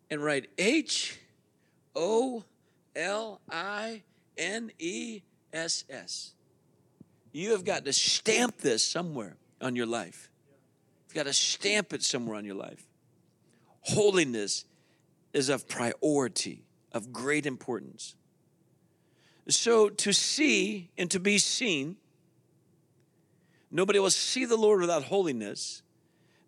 [0.09, 1.19] and write H
[1.95, 2.43] O
[2.95, 4.03] L I
[4.37, 5.21] N E
[5.53, 6.33] S S.
[7.31, 10.29] You have got to stamp this somewhere on your life.
[11.07, 12.87] You've got to stamp it somewhere on your life
[13.87, 14.65] holiness
[15.33, 18.15] is of priority, of great importance.
[19.47, 21.95] So to see and to be seen,
[23.71, 25.83] nobody will see the Lord without holiness.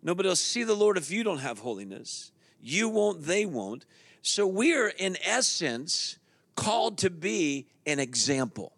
[0.02, 2.30] Nobody will see the Lord if you don't have holiness.
[2.60, 3.86] You won't, they won't.
[4.22, 6.18] So we are, in essence,
[6.56, 8.72] called to be an example.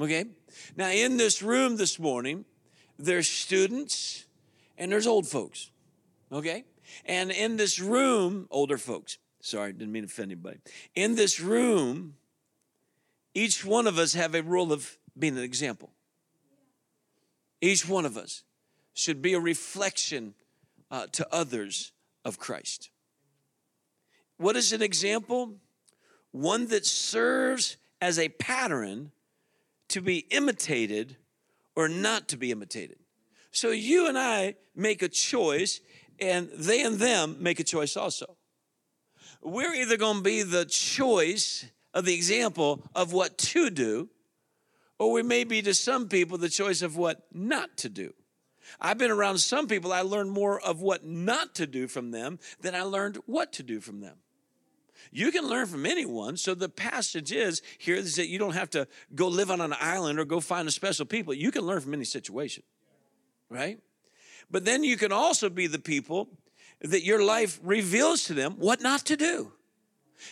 [0.00, 0.26] Okay?
[0.76, 2.44] Now, in this room this morning,
[2.98, 4.26] there's students
[4.78, 5.70] and there's old folks.
[6.32, 6.64] Okay?
[7.04, 10.58] And in this room, older folks, sorry, didn't mean to offend anybody.
[10.94, 12.14] In this room,
[13.34, 15.90] each one of us have a role of being an example.
[17.60, 18.44] Each one of us
[18.94, 20.34] should be a reflection
[20.90, 21.92] uh, to others
[22.26, 22.90] of Christ.
[24.36, 25.54] What is an example?
[26.32, 29.12] One that serves as a pattern
[29.90, 31.16] to be imitated
[31.76, 32.98] or not to be imitated.
[33.52, 35.80] So you and I make a choice
[36.18, 38.36] and they and them make a choice also.
[39.40, 44.08] We're either going to be the choice of the example of what to do,
[44.98, 48.12] or we may be to some people the choice of what not to do.
[48.80, 52.38] I've been around some people, I learned more of what not to do from them
[52.60, 54.16] than I learned what to do from them.
[55.12, 56.36] You can learn from anyone.
[56.36, 59.74] So the passage is here is that you don't have to go live on an
[59.80, 61.32] island or go find a special people.
[61.32, 62.64] You can learn from any situation,
[63.48, 63.78] right?
[64.50, 66.28] But then you can also be the people
[66.80, 69.52] that your life reveals to them what not to do.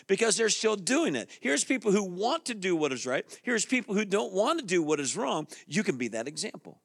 [0.07, 1.29] because they're still doing it.
[1.39, 3.25] Here's people who want to do what is right.
[3.43, 5.47] Here's people who don't want to do what is wrong.
[5.67, 6.79] You can be that example.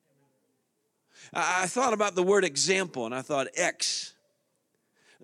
[1.33, 4.15] I thought about the word example and I thought X.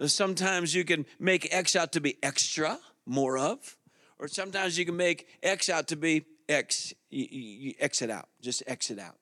[0.07, 3.77] Sometimes you can make X out to be extra, more of,
[4.19, 8.99] or sometimes you can make X out to be X, you, exit out, just exit
[8.99, 9.17] out.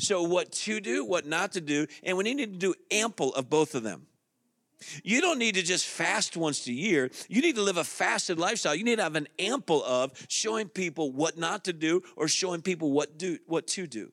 [0.00, 3.50] So, what to do, what not to do, and we need to do ample of
[3.50, 4.06] both of them.
[5.02, 7.10] You don't need to just fast once a year.
[7.28, 8.74] You need to live a fasted lifestyle.
[8.74, 12.62] You need to have an ample of showing people what not to do or showing
[12.62, 14.12] people what do what to do.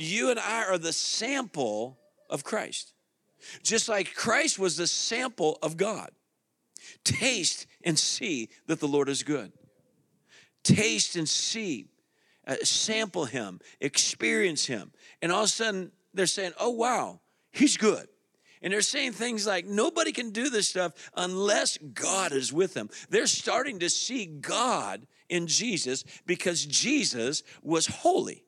[0.00, 1.98] You and I are the sample
[2.30, 2.94] of Christ.
[3.62, 6.10] Just like Christ was the sample of God.
[7.04, 9.52] Taste and see that the Lord is good.
[10.62, 11.86] Taste and see,
[12.46, 14.92] uh, sample Him, experience Him.
[15.20, 17.20] And all of a sudden, they're saying, oh, wow,
[17.52, 18.08] He's good.
[18.62, 22.88] And they're saying things like, nobody can do this stuff unless God is with them.
[23.08, 28.44] They're starting to see God in Jesus because Jesus was holy.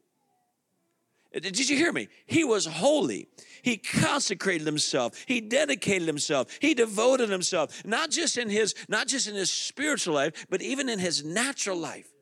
[1.32, 2.08] Did you hear me?
[2.26, 3.28] He was holy.
[3.62, 5.24] He consecrated himself.
[5.26, 6.48] He dedicated himself.
[6.60, 10.88] He devoted himself, not just in his, not just in his spiritual life, but even
[10.88, 12.12] in his natural life.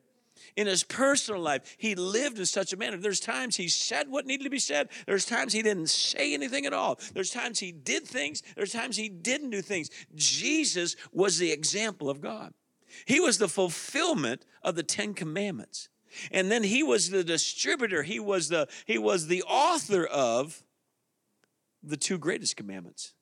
[0.55, 2.97] In his personal life, he lived in such a manner.
[2.97, 4.89] There's times he said what needed to be said.
[5.05, 6.99] There's times he didn't say anything at all.
[7.13, 8.43] There's times he did things.
[8.55, 9.89] There's times he didn't do things.
[10.15, 12.53] Jesus was the example of God.
[13.05, 15.89] He was the fulfillment of the Ten Commandments.
[16.31, 18.03] And then he was the distributor.
[18.03, 20.63] He was the, he was the author of
[21.83, 23.13] the two greatest commandments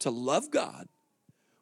[0.00, 0.88] to love God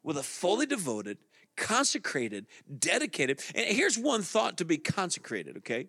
[0.03, 1.17] with a fully devoted,
[1.57, 2.45] consecrated,
[2.77, 3.41] dedicated.
[3.55, 5.87] And here's one thought to be consecrated, okay?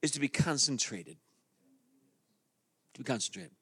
[0.00, 1.18] Is to be concentrated.
[2.94, 3.52] To be concentrated.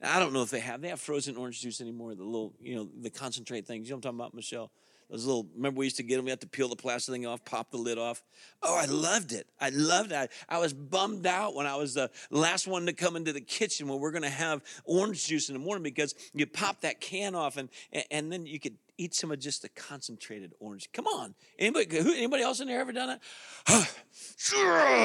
[0.00, 0.80] Now, I don't know if they have.
[0.80, 2.14] They have frozen orange juice anymore.
[2.14, 3.88] The little, you know, the concentrate things.
[3.88, 4.70] You know what I'm talking about, Michelle?
[5.10, 7.26] Those little, remember we used to get them, we had to peel the plastic thing
[7.26, 8.22] off, pop the lid off.
[8.62, 9.46] Oh, I loved it.
[9.60, 10.30] I loved it.
[10.48, 13.40] I, I was bummed out when I was the last one to come into the
[13.40, 17.00] kitchen when we're going to have orange juice in the morning because you pop that
[17.00, 20.88] can off and, and, and then you could eat some of just the concentrated orange.
[20.92, 21.34] Come on.
[21.58, 23.20] Anybody, who, anybody else in there ever done it?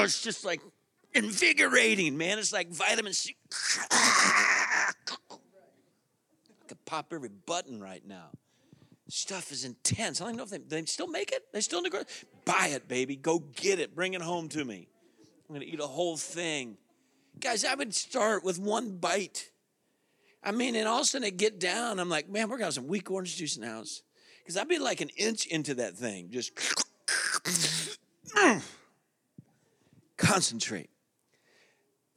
[0.03, 0.61] it's just like
[1.13, 2.39] invigorating, man.
[2.39, 3.35] It's like vitamin C.
[3.91, 4.91] I
[6.67, 8.29] could pop every button right now.
[9.09, 10.21] Stuff is intense.
[10.21, 11.43] I don't know if they, they still make it.
[11.51, 12.27] They still in the grocery.
[12.45, 13.15] Buy it, baby.
[13.15, 13.95] Go get it.
[13.95, 14.87] Bring it home to me.
[15.49, 16.77] I'm to eat a whole thing.
[17.39, 19.49] Guys, I would start with one bite.
[20.43, 21.99] I mean, and all of a sudden I get down.
[21.99, 24.03] I'm like, man, we're to have some weak orange juice in the house.
[24.43, 26.29] Because I'd be like an inch into that thing.
[26.29, 26.51] Just
[30.17, 30.91] concentrate.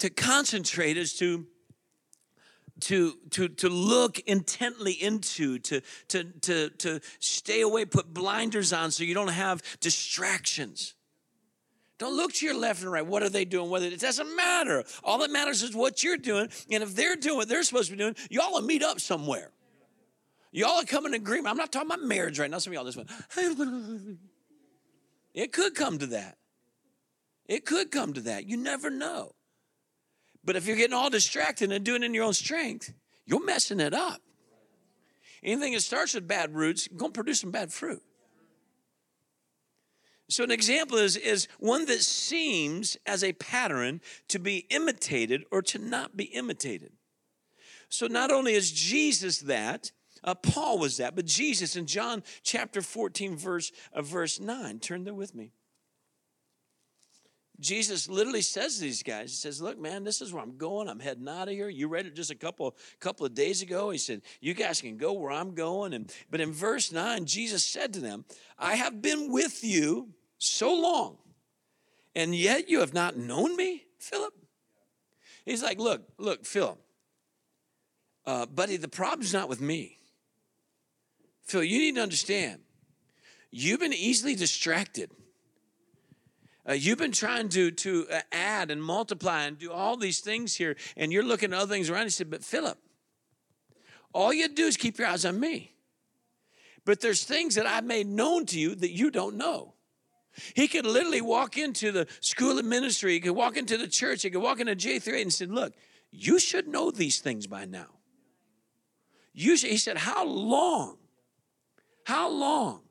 [0.01, 1.47] To concentrate is to
[2.83, 8.91] to, to, to look intently into, to, to, to, to stay away, put blinders on
[8.91, 10.95] so you don't have distractions.
[11.99, 13.07] Don't look to your left and right.
[13.07, 13.71] What are they doing?
[13.71, 14.83] Whether it doesn't matter.
[15.05, 16.49] All that matters is what you're doing.
[16.71, 19.53] And if they're doing what they're supposed to be doing, y'all will meet up somewhere.
[20.51, 21.49] Y'all are coming in agreement.
[21.49, 22.59] I'm not talking about marriage right now.
[22.59, 23.09] Some of y'all just went,
[25.35, 26.37] it could come to that.
[27.47, 28.47] It could come to that.
[28.47, 29.33] You never know.
[30.45, 32.93] But if you're getting all distracted and doing it in your own strength,
[33.27, 34.21] you're messing it up.
[35.43, 38.03] Anything that starts with bad roots, going to produce some bad fruit.
[40.29, 45.63] So, an example is, is one that seems as a pattern to be imitated or
[45.63, 46.93] to not be imitated.
[47.89, 49.93] So, not only is Jesus that,
[50.25, 54.79] uh, Paul was that, but Jesus in John chapter 14, verse, uh, verse 9.
[54.79, 55.53] Turn there with me.
[57.63, 60.89] Jesus literally says to these guys, he says, Look, man, this is where I'm going.
[60.89, 61.69] I'm heading out of here.
[61.69, 63.91] You read it just a couple, couple of days ago.
[63.91, 65.95] He said, You guys can go where I'm going.
[65.95, 68.25] And but in verse 9, Jesus said to them,
[68.59, 71.19] I have been with you so long,
[72.17, 74.35] and yet you have not known me, Philip.
[75.47, 76.81] He's like, Look, look, Philip,
[78.27, 79.99] uh, buddy, the problem's not with me.
[81.45, 82.61] Phil, you need to understand,
[83.53, 85.13] you've been easily distracted
[86.69, 90.57] uh, you've been trying to, to uh, add and multiply and do all these things
[90.57, 92.05] here, and you're looking at other things around.
[92.05, 92.79] He said, But Philip,
[94.13, 95.73] all you do is keep your eyes on me.
[96.85, 99.75] But there's things that I've made known to you that you don't know.
[100.55, 104.23] He could literally walk into the school of ministry, he could walk into the church,
[104.23, 105.75] he could walk into J3 and said, Look,
[106.11, 107.89] you should know these things by now.
[109.33, 110.99] You should, he said, How long?
[112.05, 112.83] How long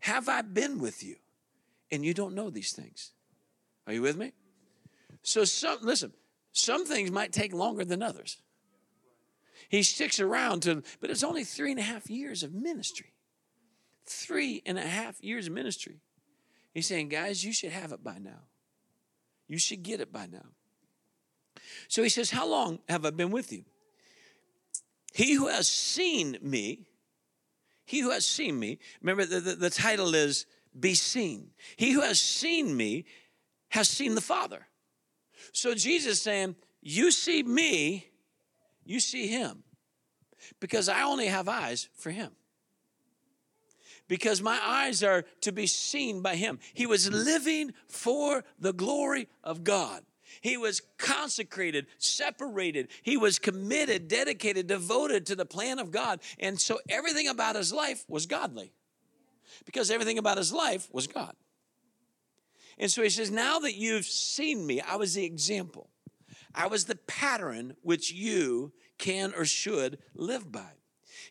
[0.00, 1.16] have I been with you?
[1.90, 3.12] And you don't know these things.
[3.86, 4.32] Are you with me?
[5.22, 6.12] So some listen,
[6.52, 8.38] some things might take longer than others.
[9.68, 13.12] He sticks around to, but it's only three and a half years of ministry.
[14.08, 16.00] three and a half years of ministry.
[16.72, 18.42] He's saying, guys, you should have it by now.
[19.48, 20.46] You should get it by now.
[21.88, 23.64] So he says, How long have I been with you?
[25.12, 26.86] He who has seen me,
[27.84, 30.46] he who has seen me, remember the, the, the title is
[30.78, 31.50] Be Seen.
[31.76, 33.04] He who has seen me
[33.70, 34.66] has seen the Father.
[35.52, 38.08] So Jesus saying, You see me,
[38.84, 39.62] you see him.
[40.60, 42.30] Because I only have eyes for him.
[44.08, 46.60] Because my eyes are to be seen by him.
[46.74, 50.04] He was living for the glory of God.
[50.40, 52.88] He was consecrated, separated.
[53.02, 56.20] He was committed, dedicated, devoted to the plan of God.
[56.38, 58.72] And so everything about his life was godly
[59.64, 61.34] because everything about his life was God.
[62.78, 65.90] And so he says, Now that you've seen me, I was the example,
[66.54, 70.72] I was the pattern which you can or should live by.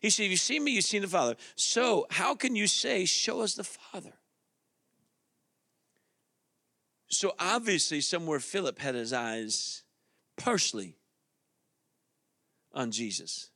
[0.00, 1.36] He said, If you see me, you've seen the Father.
[1.54, 4.14] So how can you say, Show us the Father?
[7.08, 9.84] So obviously, somewhere Philip had his eyes
[10.36, 10.96] partially
[12.72, 13.50] on Jesus.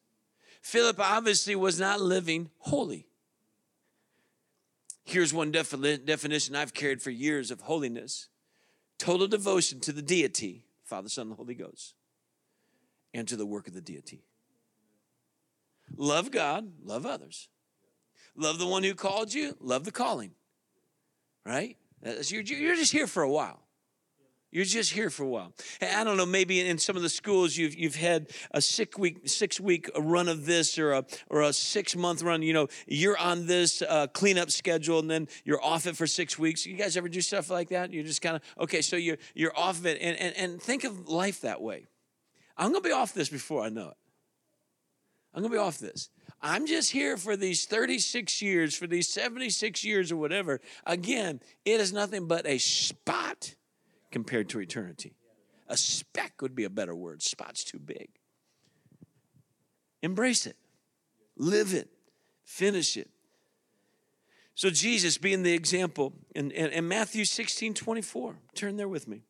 [0.63, 3.10] Philip obviously was not living holy.
[5.11, 8.29] Here's one defi- definition I've carried for years of holiness
[8.97, 11.95] total devotion to the deity, Father, Son, and the Holy Ghost,
[13.13, 14.23] and to the work of the deity.
[15.97, 17.49] Love God, love others.
[18.37, 20.31] Love the one who called you, love the calling.
[21.45, 21.77] Right?
[22.05, 22.45] You're
[22.77, 23.63] just here for a while.
[24.53, 25.53] You're just here for a while.
[25.81, 29.29] I don't know, maybe in some of the schools you've, you've had a six week,
[29.29, 32.43] six week run of this or a, or a six month run.
[32.43, 36.37] You know, you're on this uh, cleanup schedule and then you're off it for six
[36.37, 36.67] weeks.
[36.67, 37.93] You guys ever do stuff like that?
[37.93, 39.99] You're just kind of, okay, so you're, you're off of it.
[40.01, 41.87] And, and, and think of life that way.
[42.57, 43.97] I'm going to be off this before I know it.
[45.33, 46.11] I'm going to be off this.
[46.43, 50.61] I'm just here for these 36 years, for these 76 years or whatever.
[50.85, 53.55] Again, it is nothing but a spot
[54.11, 55.15] compared to eternity.
[55.69, 57.23] A speck would be a better word.
[57.23, 58.09] Spot's too big.
[60.03, 60.57] Embrace it,
[61.37, 61.89] live it,
[62.43, 63.11] finish it.
[64.55, 69.23] So, Jesus being the example, in, in, in Matthew 16 24, turn there with me.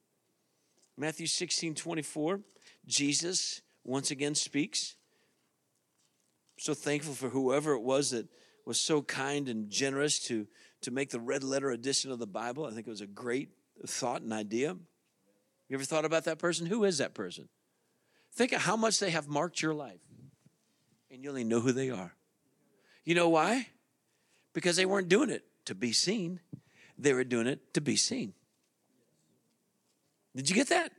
[0.97, 2.41] Matthew 16 24,
[2.87, 4.97] Jesus once again speaks
[6.61, 8.29] so thankful for whoever it was that
[8.67, 10.47] was so kind and generous to,
[10.83, 12.67] to make the red letter edition of the Bible.
[12.67, 13.49] I think it was a great
[13.87, 14.77] thought and idea.
[15.69, 16.67] You ever thought about that person?
[16.67, 17.49] Who is that person?
[18.33, 20.01] Think of how much they have marked your life,
[21.11, 22.15] and you only know who they are.
[23.05, 23.69] You know why?
[24.53, 26.41] Because they weren't doing it to be seen,
[26.99, 28.35] they were doing it to be seen.
[30.37, 30.93] Did you get that?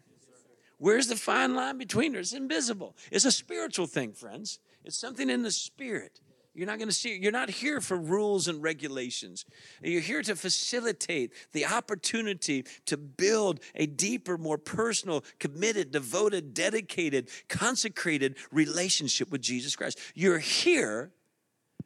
[0.78, 2.20] Where's the fine line between us?
[2.20, 2.96] It's invisible.
[3.12, 4.60] It's a spiritual thing, friends.
[4.84, 6.20] It's something in the spirit.
[6.54, 9.46] You're not going to see, you're not here for rules and regulations.
[9.82, 17.30] You're here to facilitate the opportunity to build a deeper, more personal, committed, devoted, dedicated,
[17.48, 19.98] consecrated relationship with Jesus Christ.
[20.14, 21.12] You're here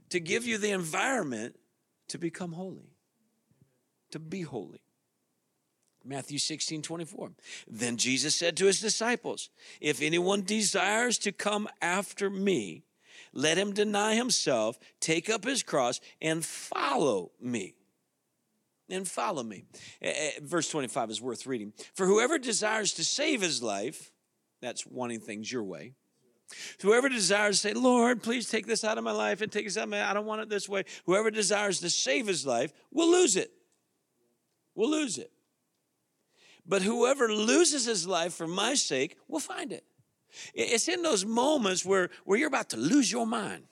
[0.10, 1.56] to give you the environment
[2.08, 2.90] to become holy,
[4.12, 4.82] to be holy.
[6.04, 7.32] Matthew 16, 24.
[7.68, 9.50] Then Jesus said to his disciples,
[9.82, 12.85] If anyone desires to come after me,
[13.36, 17.76] let him deny himself, take up his cross, and follow me.
[18.90, 19.66] And follow me.
[20.42, 21.74] Verse 25 is worth reading.
[21.94, 24.12] For whoever desires to save his life,
[24.62, 25.94] that's wanting things your way.
[26.82, 29.78] Whoever desires to say, Lord, please take this out of my life and take this
[29.78, 30.86] out of my I don't want it this way.
[31.06, 33.52] Whoever desires to save his life will lose it.
[34.76, 35.32] Will lose it.
[36.66, 39.84] But whoever loses his life for my sake will find it.
[40.54, 43.64] It's in those moments where, where you're about to lose your mind.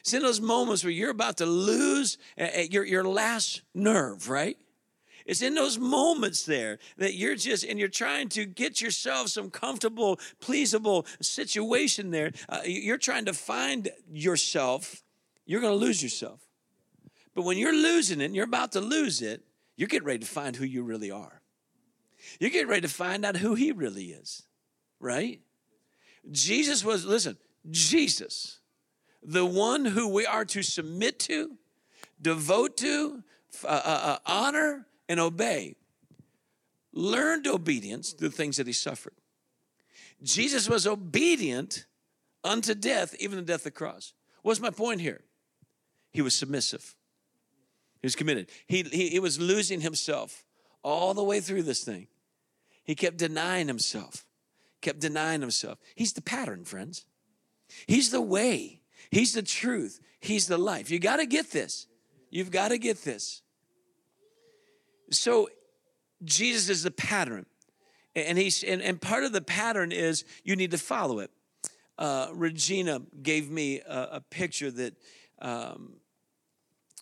[0.00, 4.28] It's in those moments where you're about to lose uh, uh, your, your last nerve,
[4.28, 4.58] right?
[5.24, 9.50] It's in those moments there that you're just, and you're trying to get yourself some
[9.50, 12.32] comfortable, pleasable situation there.
[12.48, 15.02] Uh, you're trying to find yourself.
[15.46, 16.40] You're going to lose yourself.
[17.34, 19.42] But when you're losing it and you're about to lose it,
[19.76, 21.40] you're getting ready to find who you really are.
[22.38, 24.42] You're getting ready to find out who he really is,
[25.00, 25.40] right?
[26.30, 27.36] Jesus was, listen,
[27.70, 28.60] Jesus,
[29.22, 31.56] the one who we are to submit to,
[32.20, 33.22] devote to,
[33.64, 35.76] uh, uh, uh, honor, and obey,
[36.92, 39.14] learned obedience through the things that he suffered.
[40.22, 41.86] Jesus was obedient
[42.42, 44.12] unto death, even the death of the cross.
[44.42, 45.22] What's my point here?
[46.10, 46.94] He was submissive.
[48.00, 48.48] He was committed.
[48.66, 50.44] He, he, he was losing himself
[50.82, 52.08] all the way through this thing.
[52.84, 54.24] He kept denying himself
[54.84, 55.78] kept denying himself.
[55.94, 57.06] He's the pattern, friends.
[57.86, 58.82] He's the way.
[59.10, 59.98] He's the truth.
[60.20, 60.90] He's the life.
[60.90, 61.86] You got to get this.
[62.30, 63.42] You've got to get this.
[65.10, 65.48] So
[66.22, 67.46] Jesus is the pattern.
[68.14, 71.30] And he's and, and part of the pattern is you need to follow it.
[71.98, 74.94] Uh, Regina gave me a, a picture that
[75.40, 75.94] um,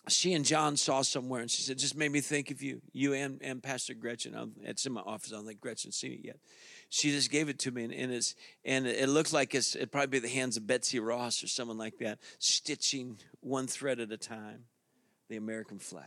[0.07, 3.13] she and John saw somewhere, and she said, "Just made me think of you, you
[3.13, 5.31] and, and Pastor Gretchen." I'm, it's in my office.
[5.31, 6.39] I don't think Gretchen's seen it yet.
[6.93, 9.91] She just gave it to me, and, and it's and it looks like it's it
[9.91, 14.17] probably the hands of Betsy Ross or someone like that, stitching one thread at a
[14.17, 14.65] time,
[15.27, 16.05] the American flag,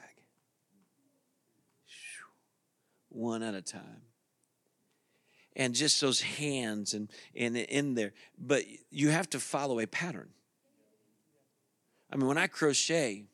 [3.09, 4.03] one at a time
[5.57, 8.13] and just those hands and, and in there.
[8.39, 10.29] But you have to follow a pattern.
[12.13, 13.25] I mean, when I crochet,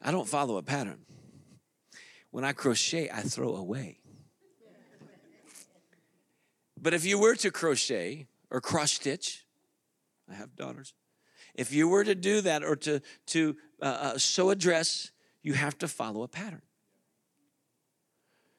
[0.00, 1.00] I don't follow a pattern.
[2.36, 3.98] When I crochet, I throw away.
[6.78, 9.46] But if you were to crochet or cross stitch,
[10.30, 10.92] I have daughters.
[11.54, 15.12] If you were to do that or to, to uh, uh, sew a dress,
[15.42, 16.60] you have to follow a pattern.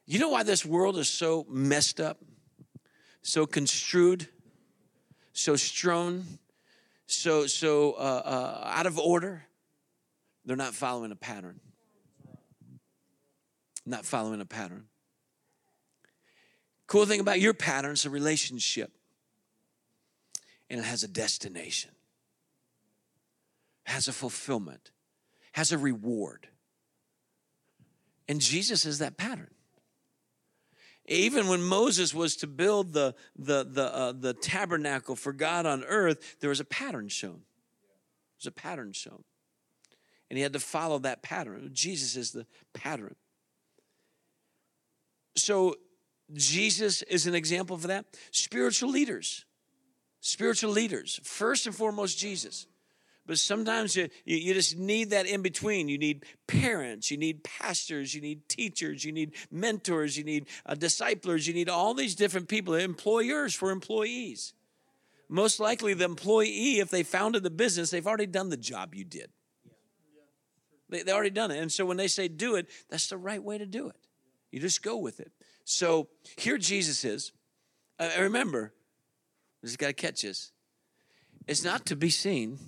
[0.08, 2.18] You know why this world is so messed up,
[3.22, 4.28] so construed,
[5.34, 6.26] so strewn,
[7.06, 9.46] so so uh, uh, out of order?
[10.46, 11.60] They're not following a pattern.
[13.88, 14.84] Not following a pattern.
[16.88, 18.92] Cool thing about your pattern is a relationship,
[20.70, 21.92] and it has a destination,
[23.86, 24.92] has a fulfillment,
[25.54, 26.50] has a reward.
[28.28, 29.52] And Jesus is that pattern.
[31.06, 35.86] Even when Moses was to build the, the, the, uh, the tabernacle for God on
[35.86, 37.44] earth, there was a pattern shown.
[38.38, 39.24] There's a pattern shown.
[40.30, 41.70] And he had to follow that pattern.
[41.72, 43.16] Jesus is the pattern.
[45.38, 45.76] So,
[46.34, 48.06] Jesus is an example for that.
[48.32, 49.46] Spiritual leaders,
[50.20, 52.68] spiritual leaders, first and foremost, Jesus.
[53.26, 55.90] But sometimes you, you just need that in between.
[55.90, 60.76] You need parents, you need pastors, you need teachers, you need mentors, you need uh,
[60.76, 64.54] disciplers, you need all these different people, employers for employees.
[65.30, 69.04] Most likely, the employee, if they founded the business, they've already done the job you
[69.04, 69.30] did.
[70.90, 71.60] They, they already done it.
[71.60, 74.07] And so when they say do it, that's the right way to do it.
[74.52, 75.32] You just go with it.
[75.66, 77.32] So here Jesus is.
[78.00, 78.74] Uh, remember,
[79.62, 80.52] we just got to catch this.
[81.48, 82.60] It's not to be seen,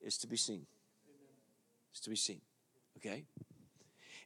[0.00, 0.66] it's to be seen.
[1.90, 2.40] It's to be seen.
[2.96, 3.24] Okay?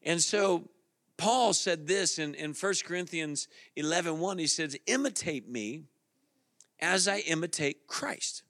[0.03, 0.69] And so
[1.17, 4.39] Paul said this in, in 1 Corinthians 11 1.
[4.39, 5.85] He says, Imitate me
[6.81, 8.43] as I imitate Christ.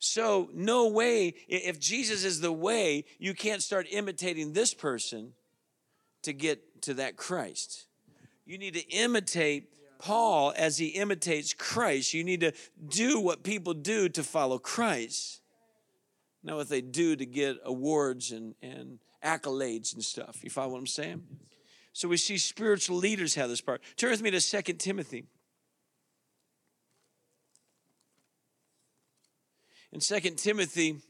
[0.00, 5.32] So, no way, if Jesus is the way, you can't start imitating this person
[6.22, 7.86] to get to that Christ.
[8.44, 9.68] You need to imitate
[9.98, 12.12] Paul as he imitates Christ.
[12.12, 12.52] You need to
[12.88, 15.42] do what people do to follow Christ
[16.42, 20.40] not what they do to get awards and, and accolades and stuff.
[20.42, 21.22] You follow what I'm saying?
[21.92, 23.82] So we see spiritual leaders have this part.
[23.96, 25.24] Turn with me to Second Timothy.
[29.92, 31.00] In Second Timothy,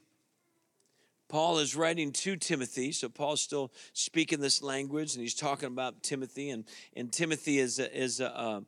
[1.33, 6.03] Paul is writing to Timothy, so Paul's still speaking this language, and he's talking about
[6.03, 8.61] Timothy, and, and Timothy is a, is a, uh,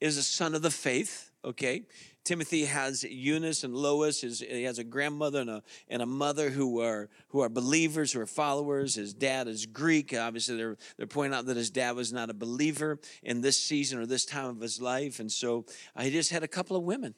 [0.00, 1.32] is a son of the faith.
[1.44, 1.82] Okay,
[2.22, 4.20] Timothy has Eunice and Lois.
[4.20, 8.12] His, he has a grandmother and a, and a mother who are who are believers,
[8.12, 8.94] who are followers.
[8.94, 10.14] His dad is Greek.
[10.16, 13.98] Obviously, they're they're pointing out that his dad was not a believer in this season
[13.98, 15.64] or this time of his life, and so
[16.00, 17.16] he just had a couple of women.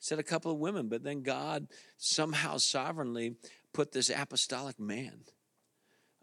[0.00, 1.66] Said a couple of women, but then God
[1.96, 3.34] somehow sovereignly
[3.72, 5.24] put this apostolic man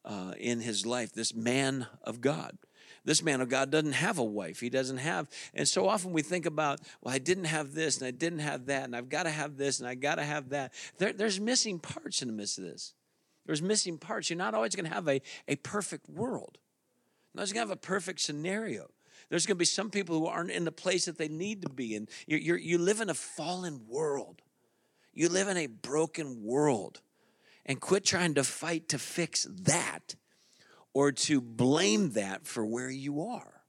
[0.03, 2.57] uh, in his life, this man of God.
[3.03, 4.59] This man of God doesn't have a wife.
[4.59, 5.29] He doesn't have.
[5.53, 8.65] And so often we think about, well, I didn't have this and I didn't have
[8.65, 10.73] that and I've got to have this and I got to have that.
[10.97, 12.93] There, there's missing parts in the midst of this.
[13.45, 14.29] There's missing parts.
[14.29, 16.57] You're not always going to have a, a perfect world.
[17.33, 18.89] You're not always going to have a perfect scenario.
[19.29, 21.69] There's going to be some people who aren't in the place that they need to
[21.69, 21.85] be.
[22.27, 24.41] You you you live in a fallen world.
[25.13, 27.01] You live in a broken world.
[27.65, 30.15] And quit trying to fight to fix that
[30.93, 33.61] or to blame that for where you are.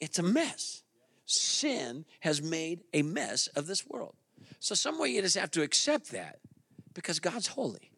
[0.00, 0.82] It's a mess.
[1.26, 4.14] Sin has made a mess of this world.
[4.60, 6.40] So, some way you just have to accept that
[6.94, 7.92] because God's holy.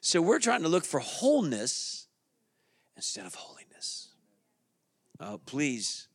[0.00, 2.08] So, we're trying to look for wholeness
[2.96, 4.08] instead of holiness.
[5.20, 6.08] Oh, please.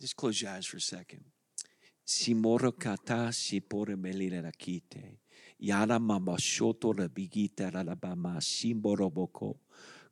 [0.00, 1.24] Just close your eyes for a second.
[4.42, 5.18] Rakite.
[5.58, 6.92] Yara mama shoto.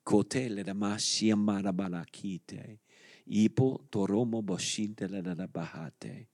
[0.05, 0.49] Kote.
[3.30, 6.26] Ipo toromo boshinte.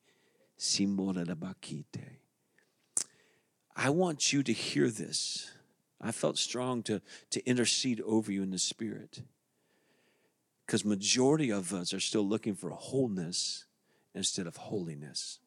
[3.77, 5.51] I want you to hear this.
[6.01, 7.01] I felt strong to,
[7.31, 9.23] to intercede over you in the spirit.
[10.67, 13.65] Because majority of us are still looking for wholeness
[14.15, 15.41] instead of holiness.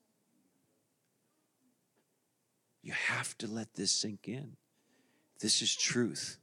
[2.87, 4.55] You have to let this sink in.
[5.41, 6.37] This is truth.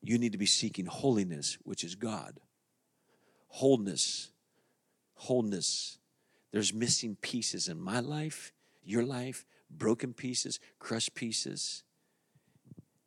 [0.00, 2.38] You need to be seeking holiness, which is God.
[3.48, 4.30] Wholeness.
[5.14, 5.98] Wholeness.
[6.52, 8.52] There's missing pieces in my life,
[8.84, 11.82] your life, broken pieces, crushed pieces.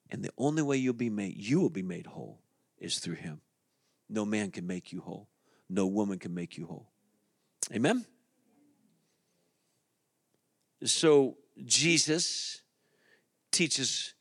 [0.10, 2.42] And the only way you'll be made, you will be made whole,
[2.80, 3.40] is through Him.
[4.10, 5.30] No man can make you whole.
[5.70, 6.90] No woman can make you whole.
[7.74, 8.06] Amen?
[10.84, 12.62] So Jesus
[13.52, 14.14] teaches,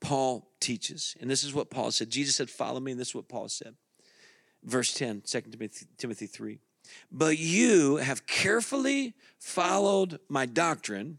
[0.00, 1.16] Paul teaches.
[1.20, 2.10] And this is what Paul said.
[2.10, 3.74] Jesus said, Follow me, and this is what Paul said.
[4.62, 6.58] Verse 10, 2 Timothy, Timothy 3.
[7.10, 11.18] But you have carefully followed my doctrine,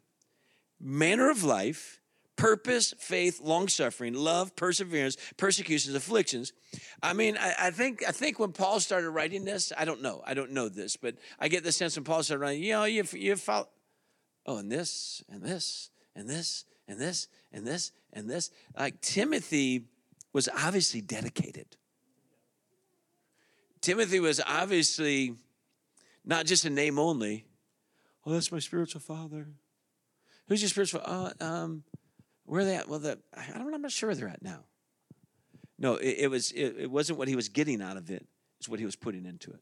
[0.80, 2.02] manner of life,
[2.36, 6.54] purpose, faith, long suffering, love, perseverance, persecutions, afflictions.
[7.02, 10.22] I mean, I, I, think I think when Paul started writing this, I don't know,
[10.26, 12.84] I don't know this, but I get the sense when Paul started writing, you know,
[12.86, 13.68] you you follow,
[14.46, 18.52] oh, and this and this and this and this and this and this.
[18.78, 19.86] Like Timothy
[20.34, 21.78] was obviously dedicated.
[23.82, 25.36] Timothy was obviously
[26.26, 27.46] not just a name only.
[28.26, 29.48] Oh, that's my spiritual father.
[30.48, 31.02] Who's your spiritual?
[31.06, 31.84] Uh, um,
[32.46, 32.88] where are they at?
[32.88, 33.74] Well, the, I don't.
[33.74, 34.64] I'm not sure where they're at now.
[35.78, 36.52] No, it, it was.
[36.52, 38.26] It, it, wasn't what he was getting out of it.
[38.60, 39.62] It's what he was putting into it,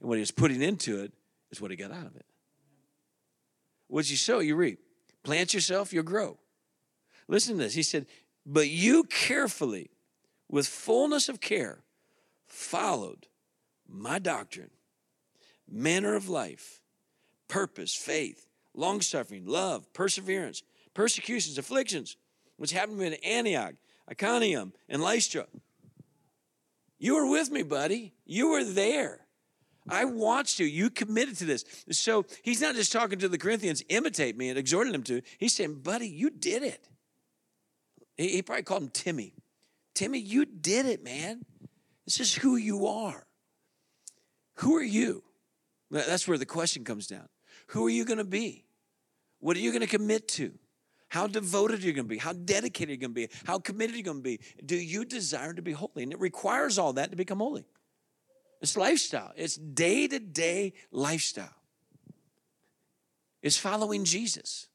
[0.00, 1.12] and what he was putting into it
[1.50, 2.24] is what he got out of it.
[3.94, 4.80] What you sow, you reap.
[5.22, 6.36] Plant yourself, you'll grow.
[7.28, 7.74] Listen to this.
[7.74, 8.08] He said,
[8.44, 9.92] "But you carefully,
[10.48, 11.84] with fullness of care,
[12.44, 13.28] followed
[13.86, 14.72] my doctrine,
[15.68, 16.80] manner of life,
[17.46, 22.16] purpose, faith, long suffering, love, perseverance." persecutions, afflictions,
[22.56, 23.76] which happened to me in Antioch,
[24.10, 25.46] Iconium, and Lystra.
[26.98, 28.12] You were with me, buddy.
[28.24, 29.23] You were there.
[29.88, 30.66] I watched you.
[30.66, 31.64] You committed to this.
[31.90, 35.20] So he's not just talking to the Corinthians, imitate me and exhorting them to.
[35.38, 36.88] He's saying, buddy, you did it.
[38.16, 39.34] He, he probably called him Timmy.
[39.94, 41.44] Timmy, you did it, man.
[42.04, 43.26] This is who you are.
[44.56, 45.22] Who are you?
[45.90, 47.28] That's where the question comes down.
[47.68, 48.64] Who are you going to be?
[49.40, 50.52] What are you going to commit to?
[51.14, 53.56] how devoted are you're going to be, how dedicated are you're going to be, how
[53.60, 54.40] committed are you're going to be.
[54.66, 56.02] Do you desire to be holy?
[56.02, 57.64] And it requires all that to become holy.
[58.64, 61.54] It's lifestyle, it's day to day lifestyle.
[63.42, 64.68] It's following Jesus.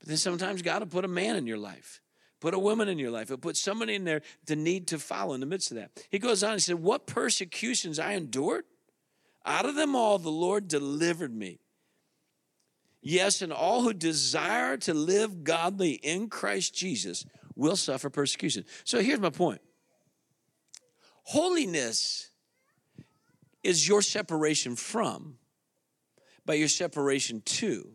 [0.00, 2.02] But then sometimes God will put a man in your life,
[2.40, 5.34] put a woman in your life, He'll put somebody in there to need to follow
[5.34, 6.04] in the midst of that.
[6.10, 8.64] He goes on, he said, What persecutions I endured?
[9.44, 11.60] Out of them all, the Lord delivered me.
[13.02, 17.24] Yes, and all who desire to live godly in Christ Jesus
[17.54, 18.64] will suffer persecution.
[18.82, 19.60] So here's my point
[21.26, 22.30] holiness
[23.64, 25.38] is your separation from,
[26.44, 27.88] but your separation to,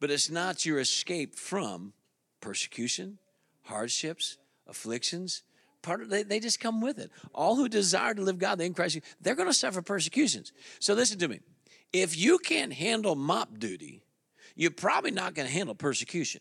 [0.00, 1.92] but it's not your escape from
[2.40, 3.18] persecution,
[3.64, 5.42] hardships, afflictions.
[5.82, 7.10] Part of, they, they just come with it.
[7.34, 10.52] All who desire to live godly in Christ, they're going to suffer persecutions.
[10.80, 11.40] So listen to me.
[11.92, 14.02] If you can't handle mop duty,
[14.54, 16.40] you're probably not going to handle persecution.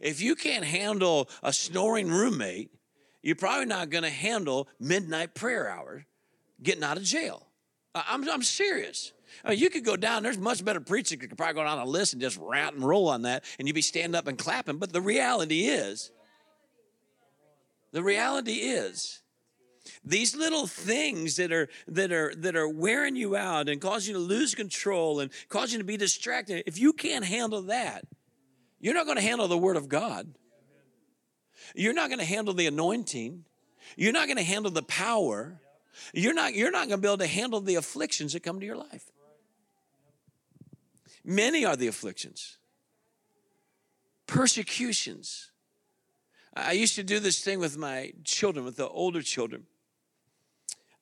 [0.00, 2.70] If you can't handle a snoring roommate,
[3.22, 6.04] you're probably not going to handle midnight prayer hour
[6.62, 7.46] getting out of jail.
[7.94, 9.12] I'm, I'm serious.
[9.44, 11.78] I mean, you could go down, there's much better preaching You could probably go down
[11.78, 14.38] a list and just rant and roll on that, and you'd be standing up and
[14.38, 14.78] clapping.
[14.78, 16.10] But the reality is,
[17.92, 19.22] the reality is,
[20.04, 24.12] these little things that are that are that are wearing you out and cause you
[24.14, 28.04] to lose control and cause you to be distracted if you can't handle that
[28.80, 30.28] you're not going to handle the word of god
[31.74, 33.44] you're not going to handle the anointing
[33.96, 35.60] you're not going to handle the power
[36.12, 38.66] you're not you're not going to be able to handle the afflictions that come to
[38.66, 39.10] your life
[41.24, 42.58] many are the afflictions
[44.26, 45.50] persecutions
[46.58, 49.66] I used to do this thing with my children, with the older children.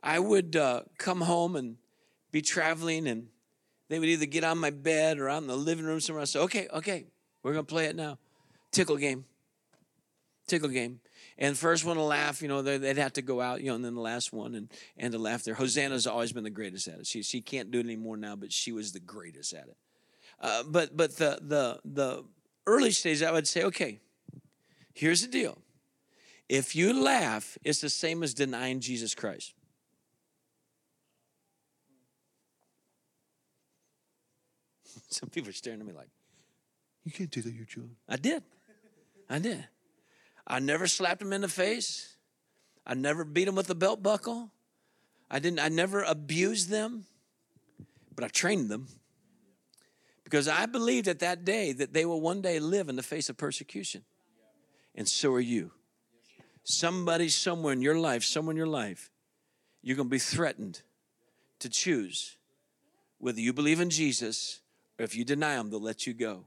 [0.02, 1.76] I would uh, come home and
[2.30, 3.28] be traveling, and
[3.88, 6.24] they would either get on my bed or out in the living room somewhere.
[6.34, 7.06] I okay, okay,
[7.42, 8.18] we're gonna play it now.
[8.70, 9.24] Tickle game.
[10.46, 11.00] Tickle game.
[11.38, 13.84] And first one to laugh, you know, they'd have to go out, you know, and
[13.84, 15.54] then the last one and, and to laugh there.
[15.54, 17.06] Hosanna's always been the greatest at it.
[17.06, 19.76] She, she can't do it anymore now, but she was the greatest at it.
[20.40, 22.24] Uh, but but the, the, the
[22.66, 24.00] early stage, I would say, okay,
[24.94, 25.58] here's the deal.
[26.48, 29.54] If you laugh, it's the same as denying Jesus Christ.
[35.10, 36.08] Some people are staring at me like,
[37.04, 37.96] You can't do that, you John.
[38.08, 38.42] I did.
[39.28, 39.66] I did.
[40.46, 42.16] I never slapped him in the face.
[42.86, 44.50] I never beat him with a belt buckle.
[45.30, 47.04] I didn't I never abused them,
[48.14, 48.86] but I trained them.
[50.22, 53.28] Because I believed at that day that they will one day live in the face
[53.28, 54.02] of persecution.
[54.94, 55.72] And so are you.
[56.64, 59.10] Somebody somewhere in your life, somewhere in your life,
[59.82, 60.82] you're going to be threatened
[61.60, 62.36] to choose
[63.18, 64.60] whether you believe in Jesus
[64.98, 66.44] or if you deny him, they'll let you go.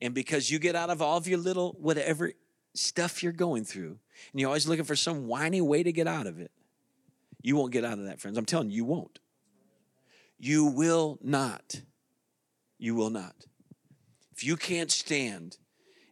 [0.00, 2.32] And because you get out of all of your little whatever
[2.74, 3.98] stuff you're going through,
[4.32, 6.50] and you're always looking for some whiny way to get out of it,
[7.42, 8.36] you won't get out of that, friends.
[8.36, 9.18] I'm telling you, you won't.
[10.38, 11.80] You will not.
[12.78, 13.34] You will not.
[14.32, 15.58] If you can't stand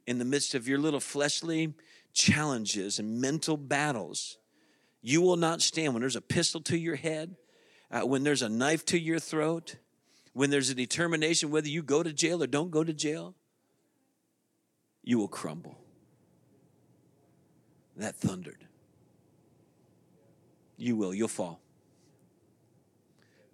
[0.07, 1.75] in the midst of your little fleshly
[2.13, 4.39] challenges and mental battles,
[5.01, 7.37] you will not stand when there's a pistol to your head,
[7.91, 9.77] uh, when there's a knife to your throat,
[10.33, 13.35] when there's a determination whether you go to jail or don't go to jail.
[15.03, 15.79] You will crumble.
[17.99, 18.65] That thundered.
[20.77, 21.61] You will, you'll fall.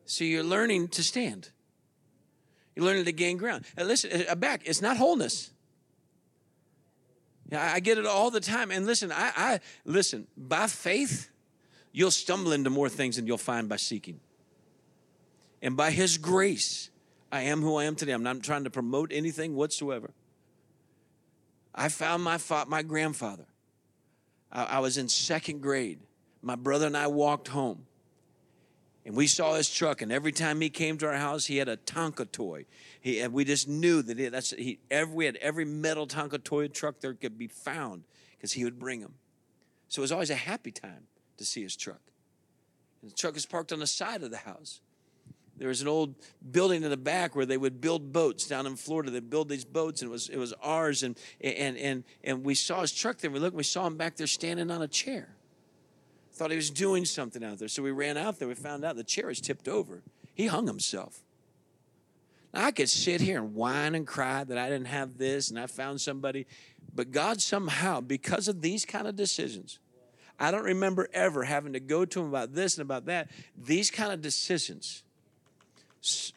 [0.05, 1.49] So you're learning to stand.
[2.77, 3.65] You're learning to gain ground.
[3.77, 5.51] And listen, uh, back, it's not wholeness.
[7.51, 8.71] Yeah, I get it all the time.
[8.71, 11.31] And listen, I, I listen, by faith,
[11.93, 14.21] you'll stumble into more things than you'll find by seeking.
[15.63, 16.91] And by his grace,
[17.33, 18.13] I am who I am today.
[18.13, 20.13] I'm not trying to promote anything whatsoever.
[21.75, 23.47] I found my fa- my grandfather.
[24.55, 25.99] I, I was in second grade.
[26.43, 27.87] My brother and I walked home.
[29.07, 31.69] And we saw his truck, and every time he came to our house, he had
[31.69, 32.65] a Tonka toy.
[33.03, 34.79] He, and we just knew that he, that's he.
[34.91, 38.79] Every, we had every metal Tonka toy truck there could be found because he would
[38.79, 39.15] bring them.
[39.89, 42.01] So it was always a happy time to see his truck.
[43.03, 44.81] And the truck is parked on the side of the house.
[45.57, 46.17] There was an old
[46.51, 49.11] building in the back where they would build boats down in Florida.
[49.11, 51.03] They'd build these boats, and it was it was ours.
[51.03, 53.31] And and and and we saw his truck there.
[53.31, 55.37] We looked, and we saw him back there standing on a chair.
[56.33, 57.69] Thought he was doing something out there.
[57.69, 58.49] So we ran out there.
[58.49, 60.03] We found out the chair was tipped over.
[60.35, 61.23] He hung himself.
[62.53, 65.59] Now, I could sit here and whine and cry that I didn't have this and
[65.59, 66.47] I found somebody,
[66.95, 69.79] but God somehow, because of these kind of decisions,
[70.39, 73.31] I don't remember ever having to go to him about this and about that.
[73.57, 75.03] These kind of decisions,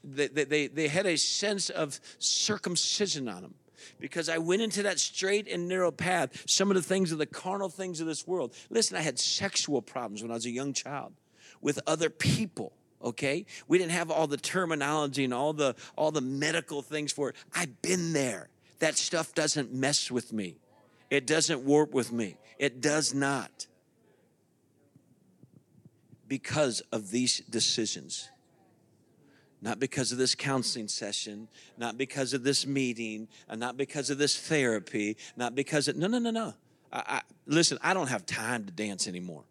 [0.03, 3.53] they, they, they had a sense of circumcision on them
[3.99, 6.43] because I went into that straight and narrow path.
[6.49, 8.53] Some of the things of the carnal things of this world.
[8.69, 11.13] Listen, I had sexual problems when I was a young child
[11.61, 12.73] with other people.
[13.03, 17.29] Okay, we didn't have all the terminology and all the all the medical things for
[17.29, 17.35] it.
[17.53, 18.49] I've been there.
[18.79, 20.57] That stuff doesn't mess with me.
[21.09, 22.37] It doesn't warp with me.
[22.57, 23.67] It does not.
[26.27, 28.29] Because of these decisions
[29.61, 31.47] not because of this counseling session,
[31.77, 36.07] not because of this meeting, and not because of this therapy, not because of no,
[36.07, 36.53] no, no, no.
[36.91, 39.43] I, I, listen, I don't have time to dance anymore.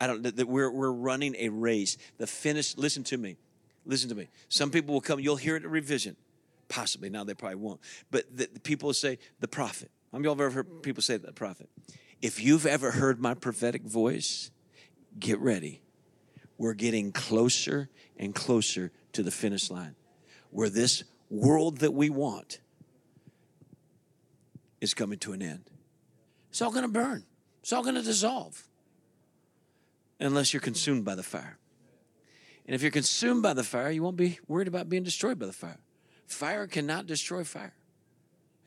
[0.00, 0.22] I don't.
[0.22, 1.96] That we're we're running a race.
[2.18, 2.76] The finish.
[2.76, 3.36] Listen to me.
[3.84, 4.28] Listen to me.
[4.48, 5.18] Some people will come.
[5.20, 6.16] You'll hear it at revision,
[6.68, 7.10] possibly.
[7.10, 7.80] Now they probably won't.
[8.10, 9.90] But the, the people will say the prophet.
[10.12, 11.68] How many of y'all have ever heard people say the prophet?
[12.20, 14.50] If you've ever heard my prophetic voice,
[15.18, 15.82] get ready.
[16.58, 19.94] We're getting closer and closer to the finish line
[20.50, 22.60] where this world that we want
[24.80, 25.70] is coming to an end.
[26.50, 27.24] It's all going to burn,
[27.62, 28.68] it's all going to dissolve
[30.20, 31.58] unless you're consumed by the fire.
[32.66, 35.46] And if you're consumed by the fire, you won't be worried about being destroyed by
[35.46, 35.80] the fire.
[36.26, 37.74] Fire cannot destroy fire.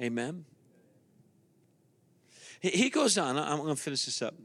[0.02, 0.46] Amen.
[2.60, 4.36] He goes on, I'm going to finish this up.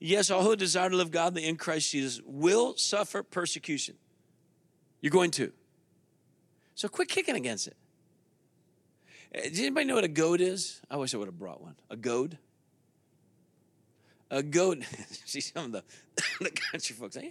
[0.00, 3.96] Yes, all who desire to live godly in Christ Jesus will suffer persecution.
[5.04, 5.52] You're going to.
[6.74, 7.76] So quit kicking against it.
[9.36, 10.80] Uh, does anybody know what a goad is?
[10.90, 11.74] I wish I would have brought one.
[11.90, 12.38] A goad?
[14.30, 14.86] A goad.
[15.26, 15.84] See some of the,
[16.40, 17.18] the country folks.
[17.20, 17.28] Yeah.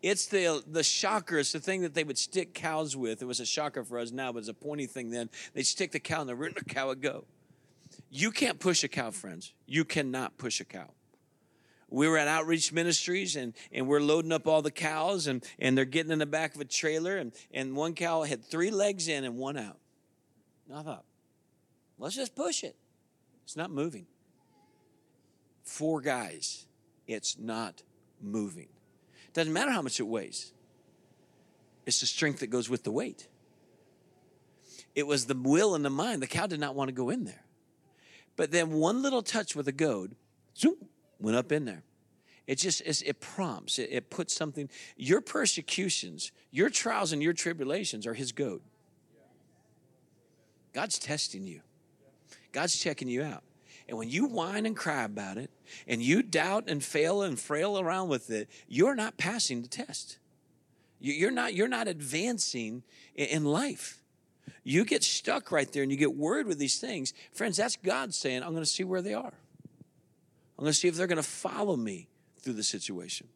[0.00, 1.38] It's the the shocker.
[1.38, 3.20] It's the thing that they would stick cows with.
[3.20, 5.28] It was a shocker for us now, but it's a pointy thing then.
[5.52, 7.26] They'd stick the cow in the rear and the cow would go.
[8.08, 9.52] You can't push a cow, friends.
[9.66, 10.88] You cannot push a cow
[11.90, 15.76] we were at outreach ministries and, and we're loading up all the cows and, and
[15.76, 19.08] they're getting in the back of a trailer and, and one cow had three legs
[19.08, 19.78] in and one out.
[20.68, 21.04] And I thought,
[21.98, 22.76] let's just push it.
[23.44, 24.06] It's not moving.
[25.64, 26.66] Four guys,
[27.06, 27.82] it's not
[28.20, 28.68] moving.
[29.32, 30.52] Doesn't matter how much it weighs.
[31.86, 33.26] It's the strength that goes with the weight.
[34.94, 36.22] It was the will and the mind.
[36.22, 37.44] The cow did not want to go in there.
[38.36, 40.14] But then one little touch with a goad,
[40.56, 40.76] zoom,
[41.20, 41.82] went up in there.
[42.46, 44.68] It just it prompts, it, it puts something.
[44.96, 48.62] Your persecutions, your trials, and your tribulations are His goad.
[50.72, 51.60] God's testing you.
[52.52, 53.42] God's checking you out.
[53.88, 55.50] And when you whine and cry about it,
[55.86, 60.18] and you doubt and fail and frail around with it, you're not passing the test.
[61.00, 62.82] You're not, you're not advancing
[63.14, 64.02] in life.
[64.62, 67.14] You get stuck right there and you get worried with these things.
[67.32, 69.32] Friends, that's God saying, I'm going to see where they are.
[70.60, 72.06] I'm going to see if they're going to follow me
[72.42, 73.28] through the situation.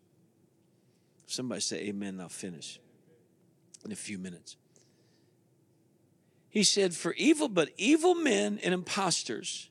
[1.27, 2.79] Somebody say amen, I'll finish
[3.83, 4.59] in a few minutes.
[6.51, 9.71] He said, For evil, but evil men and impostors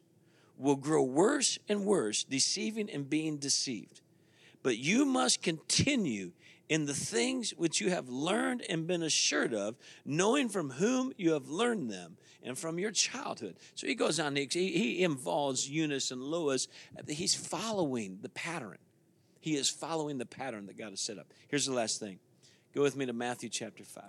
[0.58, 4.02] will grow worse and worse, deceiving and being deceived.
[4.64, 6.32] But you must continue
[6.70, 11.34] in the things which you have learned and been assured of, knowing from whom you
[11.34, 13.56] have learned them and from your childhood.
[13.76, 16.68] So he goes on, he, he involves Eunice and Lois.
[17.08, 18.78] He's following the pattern.
[19.40, 21.28] He is following the pattern that God has set up.
[21.48, 22.20] Here's the last thing
[22.74, 24.04] go with me to Matthew chapter 5.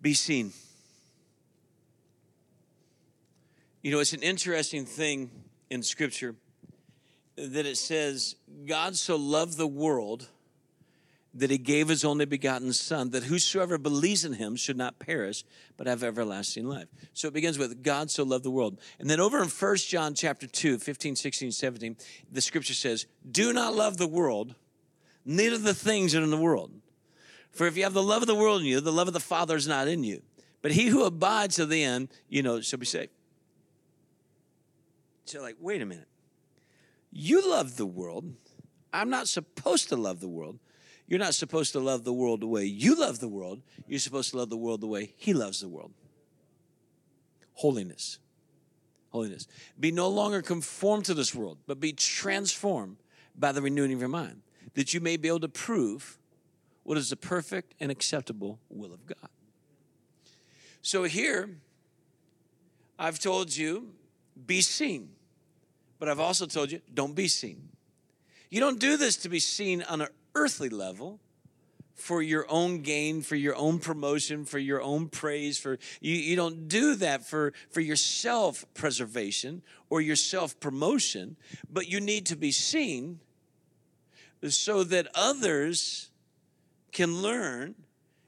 [0.00, 0.52] Be seen.
[3.82, 5.30] You know, it's an interesting thing
[5.70, 6.34] in Scripture
[7.36, 10.28] that it says, God so loved the world
[11.34, 15.44] that he gave his only begotten Son, that whosoever believes in him should not perish,
[15.78, 16.88] but have everlasting life.
[17.14, 18.78] So it begins with God so loved the world.
[18.98, 21.96] And then over in 1 John chapter 2, 15, 16, 17,
[22.30, 24.54] the scripture says, Do not love the world,
[25.24, 26.70] neither the things that are in the world.
[27.50, 29.20] For if you have the love of the world in you, the love of the
[29.20, 30.22] Father is not in you.
[30.60, 33.10] But he who abides to the end, you know, shall be saved.
[35.24, 36.08] So, like, wait a minute.
[37.12, 38.34] You love the world.
[38.92, 40.58] I'm not supposed to love the world.
[41.06, 43.60] You're not supposed to love the world the way you love the world.
[43.86, 45.92] You're supposed to love the world the way He loves the world.
[47.54, 48.18] Holiness.
[49.10, 49.46] Holiness.
[49.78, 52.96] Be no longer conformed to this world, but be transformed
[53.36, 54.42] by the renewing of your mind,
[54.74, 56.18] that you may be able to prove
[56.82, 59.28] what is the perfect and acceptable will of God.
[60.80, 61.50] So here,
[62.98, 63.92] I've told you,
[64.46, 65.10] be seen.
[66.02, 67.68] But I've also told you, don't be seen.
[68.50, 71.20] You don't do this to be seen on an earthly level
[71.94, 76.34] for your own gain, for your own promotion, for your own praise, for you, you
[76.34, 81.36] don't do that for, for your self-preservation or your self-promotion,
[81.70, 83.20] but you need to be seen
[84.48, 86.10] so that others
[86.90, 87.76] can learn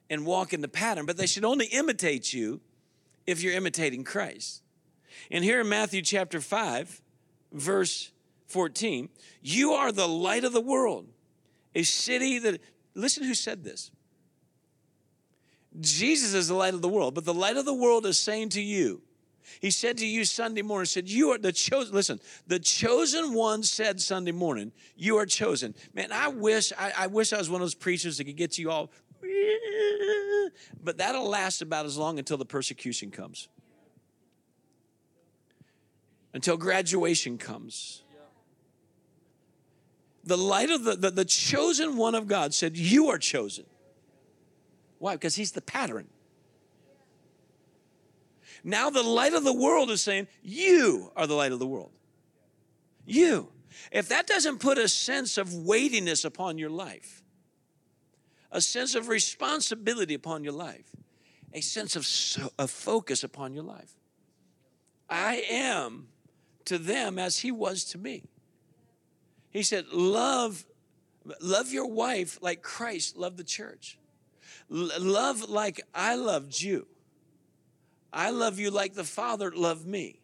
[0.09, 2.61] and walk in the pattern, but they should only imitate you
[3.27, 4.63] if you're imitating Christ.
[5.29, 7.01] And here in Matthew chapter 5,
[7.55, 8.13] verse
[8.49, 9.09] 14,
[9.41, 11.09] you are the light of the world.
[11.75, 12.61] A city that,
[12.95, 13.91] listen who said this.
[15.81, 18.51] Jesus is the light of the world, but the light of the world is saying
[18.51, 19.03] to you,
[19.61, 21.95] he said to you Sunday morning, said, You are the chosen.
[21.95, 25.75] Listen, the chosen one said Sunday morning, You are chosen.
[25.93, 28.57] Man, I wish I, I wish I was one of those preachers that could get
[28.57, 28.91] you all,
[30.83, 33.49] but that'll last about as long until the persecution comes
[36.35, 38.03] until graduation comes.
[40.25, 43.67] The light of the, the, the, chosen one of God said, You are chosen.
[44.99, 45.15] Why?
[45.15, 46.09] Because he's the pattern.
[48.65, 51.93] Now the light of the world is saying, You are the light of the world.
[53.07, 53.49] You.
[53.93, 57.23] If that doesn't put a sense of weightiness upon your life,
[58.51, 60.91] a sense of responsibility upon your life,
[61.53, 63.93] a sense of, so, of focus upon your life,
[65.11, 66.09] I am
[66.67, 68.25] to them as he was to me.
[69.51, 70.65] He said, Love,
[71.41, 73.99] love your wife like Christ loved the church.
[74.71, 76.87] L- love like I loved you.
[78.13, 80.21] I love you like the Father loved me.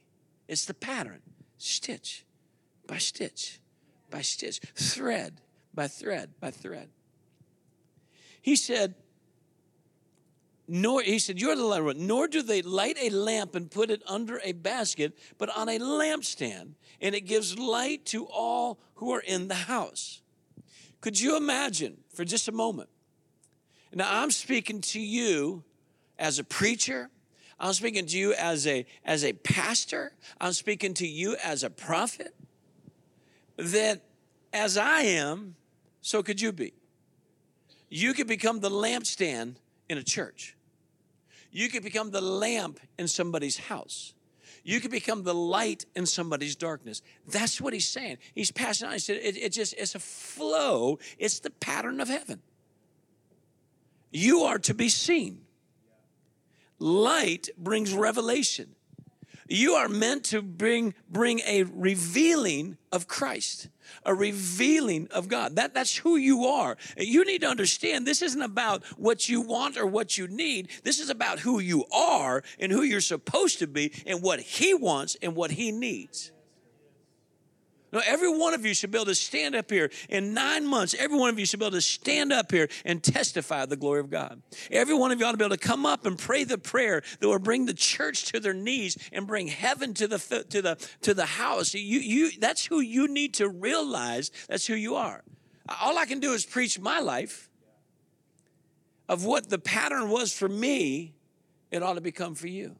[0.48, 1.22] It's the pattern,
[1.58, 2.24] stitch
[2.86, 3.60] by stitch
[4.10, 5.40] by stitch, thread
[5.72, 6.88] by thread by thread.
[8.42, 8.94] He said,
[10.72, 14.00] nor he said you're the light nor do they light a lamp and put it
[14.06, 19.20] under a basket but on a lampstand and it gives light to all who are
[19.20, 20.22] in the house.
[21.00, 22.88] Could you imagine for just a moment?
[23.92, 25.64] Now i'm speaking to you
[26.20, 27.10] as a preacher.
[27.58, 30.12] I'm speaking to you as a as a pastor.
[30.40, 32.32] I'm speaking to you as a prophet.
[33.56, 34.02] That
[34.52, 35.56] as i am
[36.00, 36.74] so could you be.
[37.88, 39.56] You could become the lampstand
[39.88, 40.56] in a church
[41.50, 44.14] you could become the lamp in somebody's house.
[44.62, 47.02] You could become the light in somebody's darkness.
[47.26, 48.18] That's what he's saying.
[48.34, 48.92] He's passing on.
[48.94, 50.98] He said, it, it just, it's a flow.
[51.18, 52.42] It's the pattern of heaven.
[54.12, 55.42] You are to be seen.
[56.78, 58.74] light brings revelation.
[59.52, 63.68] You are meant to bring, bring a revealing of Christ,
[64.06, 65.56] a revealing of God.
[65.56, 66.76] That, that's who you are.
[66.96, 70.70] You need to understand this isn't about what you want or what you need.
[70.84, 74.72] This is about who you are and who you're supposed to be and what He
[74.72, 76.30] wants and what He needs.
[77.92, 80.94] No, every one of you should be able to stand up here in nine months.
[80.98, 84.00] Every one of you should be able to stand up here and testify the glory
[84.00, 84.42] of God.
[84.70, 87.02] Every one of you ought to be able to come up and pray the prayer
[87.18, 90.18] that will bring the church to their knees and bring heaven to the
[90.50, 91.74] to the to the house.
[91.74, 94.30] You you that's who you need to realize.
[94.48, 95.24] That's who you are.
[95.80, 97.48] All I can do is preach my life
[99.08, 101.14] of what the pattern was for me.
[101.70, 102.76] It ought to become for you.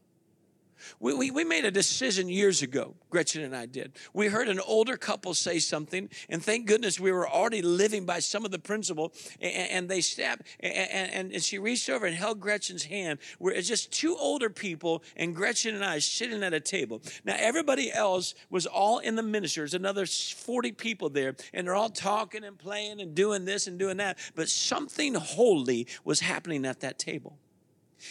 [0.99, 3.93] We, we, we, made a decision years ago, Gretchen and I did.
[4.13, 8.19] We heard an older couple say something, and thank goodness we were already living by
[8.19, 9.13] some of the principle.
[9.39, 13.19] And, and they stepped, and, and, and, she reached over and held Gretchen's hand.
[13.39, 17.01] We're just two older people, and Gretchen and I sitting at a table.
[17.25, 21.89] Now, everybody else was all in the ministers, another 40 people there, and they're all
[21.89, 24.17] talking and playing and doing this and doing that.
[24.35, 27.37] But something holy was happening at that table.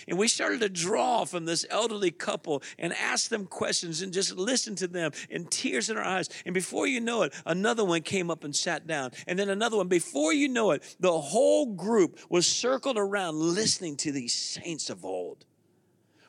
[0.09, 4.37] And we started to draw from this elderly couple and ask them questions and just
[4.37, 6.29] listen to them and tears in our eyes.
[6.45, 9.11] And before you know it, another one came up and sat down.
[9.27, 9.89] And then another one.
[9.89, 15.05] Before you know it, the whole group was circled around listening to these saints of
[15.05, 15.45] old.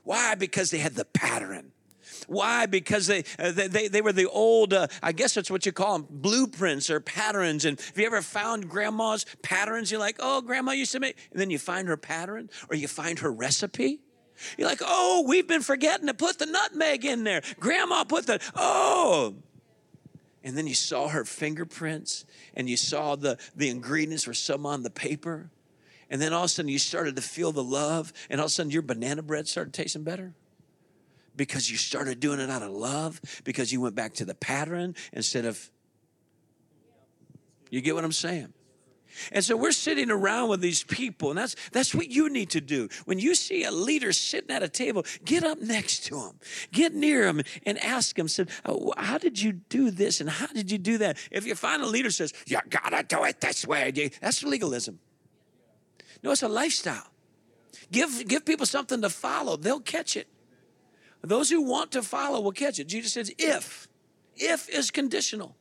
[0.04, 0.36] Why?
[0.36, 1.72] Because they had the pattern.
[2.28, 2.66] Why?
[2.66, 6.00] Because they, uh, they, they were the old, uh, I guess that's what you call
[6.00, 7.66] them, blueprints or patterns.
[7.66, 9.92] And have you ever found grandma's patterns?
[9.92, 12.88] You're like, oh, grandma used to make, and then you find her pattern or you
[12.88, 14.00] find her recipe.
[14.58, 17.42] You're like, oh, we've been forgetting to put the nutmeg in there.
[17.60, 19.36] Grandma put the, oh.
[20.44, 24.82] And then you saw her fingerprints and you saw the, the ingredients were some on
[24.82, 25.52] the paper.
[26.10, 28.50] And then all of a sudden you started to feel the love, and all of
[28.50, 30.34] a sudden your banana bread started tasting better
[31.42, 34.94] because you started doing it out of love, because you went back to the pattern
[35.12, 35.72] instead of.
[37.72, 38.54] You get what I'm saying?
[39.32, 42.62] And so we're sitting around with these people, and that's that's what you need to
[42.62, 42.90] do.
[43.06, 46.40] When you see a leader sitting at a table, get up next to him,
[46.72, 50.46] get near him, and ask him, "said oh, How did you do this, and how
[50.46, 53.66] did you do that?" If you find a leader says, "You gotta do it this
[53.66, 55.00] way," that's legalism.
[56.22, 57.08] No, it's a lifestyle.
[57.92, 60.28] Give give people something to follow; they'll catch it.
[61.22, 62.88] Those who want to follow will catch it.
[62.88, 63.88] Jesus says, if.
[64.36, 65.56] If is conditional.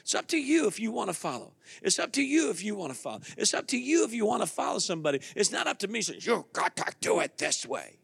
[0.00, 1.52] It's up to you if you want to follow.
[1.82, 3.20] It's up to you if you want to follow.
[3.36, 5.20] It's up to you if you want to follow somebody.
[5.36, 7.98] It's not up to me saying, you've got to do it this way.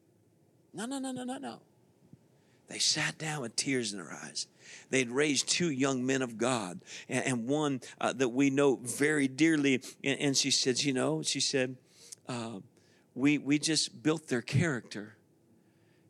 [0.73, 1.59] No, no, no, no, no, no.
[2.69, 4.47] They sat down with tears in their eyes.
[4.91, 9.27] They'd raised two young men of God, and, and one uh, that we know very
[9.27, 9.83] dearly.
[10.05, 11.77] And, and, she said, You know, she said,
[12.29, 12.61] uh,
[13.15, 15.17] we, we just built their character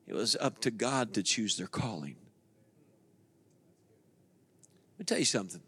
[0.09, 2.17] it was up to God to choose their calling.
[4.95, 5.61] Let me tell you something.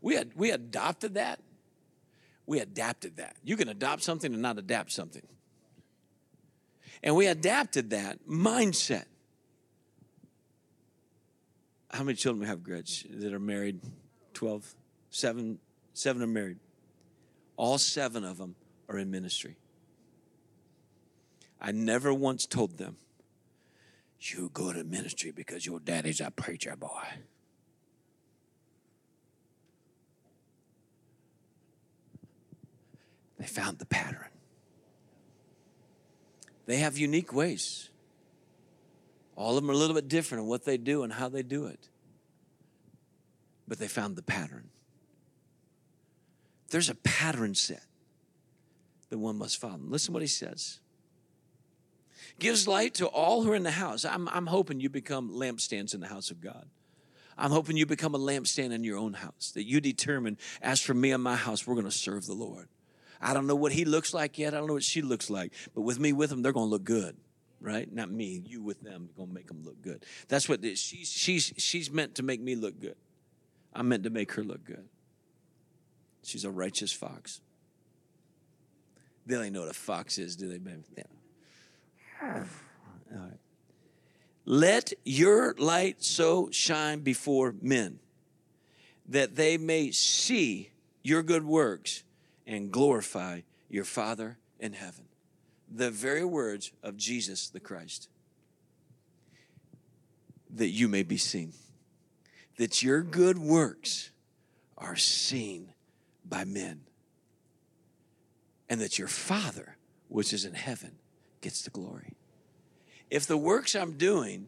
[0.00, 1.40] We had we adopted that.
[2.46, 3.36] We adapted that.
[3.42, 5.26] You can adopt something and not adapt something.
[7.02, 9.04] And we adapted that mindset.
[11.90, 13.80] How many children we have, Gretch, that are married?
[14.34, 14.74] 12?
[15.10, 15.58] Seven,
[15.92, 16.58] seven are married.
[17.56, 18.56] All seven of them
[18.88, 19.56] are in ministry.
[21.60, 22.96] I never once told them,
[24.32, 27.04] you go to ministry because your daddy's a preacher boy.
[33.38, 34.28] They found the pattern.
[36.66, 37.90] They have unique ways.
[39.36, 41.42] All of them are a little bit different in what they do and how they
[41.42, 41.88] do it.
[43.66, 44.70] But they found the pattern.
[46.70, 47.84] There's a pattern set
[49.10, 49.78] that one must follow.
[49.80, 50.80] Listen what he says
[52.38, 54.04] gives light to all who are in the house.
[54.04, 56.66] I'm, I'm hoping you become lampstands in the house of God.
[57.36, 60.94] I'm hoping you become a lampstand in your own house, that you determine, as for
[60.94, 62.68] me and my house, we're going to serve the Lord.
[63.20, 64.54] I don't know what he looks like yet.
[64.54, 65.52] I don't know what she looks like.
[65.74, 67.16] But with me with them, they're going to look good,
[67.60, 67.92] right?
[67.92, 70.04] Not me, you with them, going to make them look good.
[70.28, 72.96] That's what she's, she's, she's meant to make me look good.
[73.72, 74.88] I'm meant to make her look good.
[76.22, 77.40] She's a righteous fox.
[79.26, 80.82] They don't know what a fox is, do they, baby?
[80.96, 81.04] Yeah.
[84.44, 87.98] Let your light so shine before men
[89.08, 90.70] that they may see
[91.02, 92.02] your good works
[92.46, 95.04] and glorify your Father in heaven.
[95.70, 98.08] The very words of Jesus the Christ.
[100.50, 101.52] That you may be seen.
[102.58, 104.10] That your good works
[104.78, 105.72] are seen
[106.24, 106.82] by men.
[108.68, 109.76] And that your Father,
[110.08, 110.98] which is in heaven,
[111.44, 112.14] gets the glory.
[113.10, 114.46] if the works I'm doing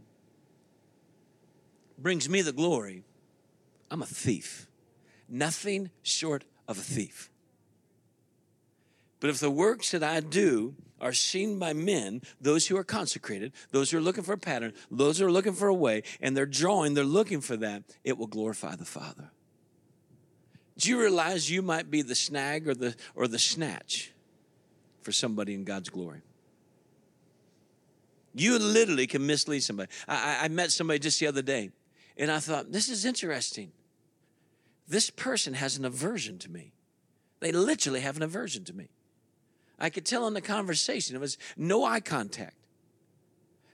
[1.99, 3.05] brings me the glory,
[3.91, 4.67] I'm a thief.
[5.29, 7.31] Nothing short of a thief.
[9.21, 13.53] But if the works that I do are seen by men, those who are consecrated,
[13.73, 16.35] those who are looking for a pattern, those who are looking for a way, and
[16.35, 19.31] they're drawing, they're looking for that, it will glorify the Father.
[20.79, 24.13] Do you realize you might be the snag or the or the snatch
[25.03, 26.23] for somebody in God's glory?
[28.39, 29.91] You literally can mislead somebody.
[30.07, 31.71] I, I met somebody just the other day,
[32.19, 33.73] and I thought, this is interesting.
[34.87, 36.73] This person has an aversion to me.
[37.41, 38.89] They literally have an aversion to me.
[39.79, 42.57] I could tell in the conversation, it was no eye contact.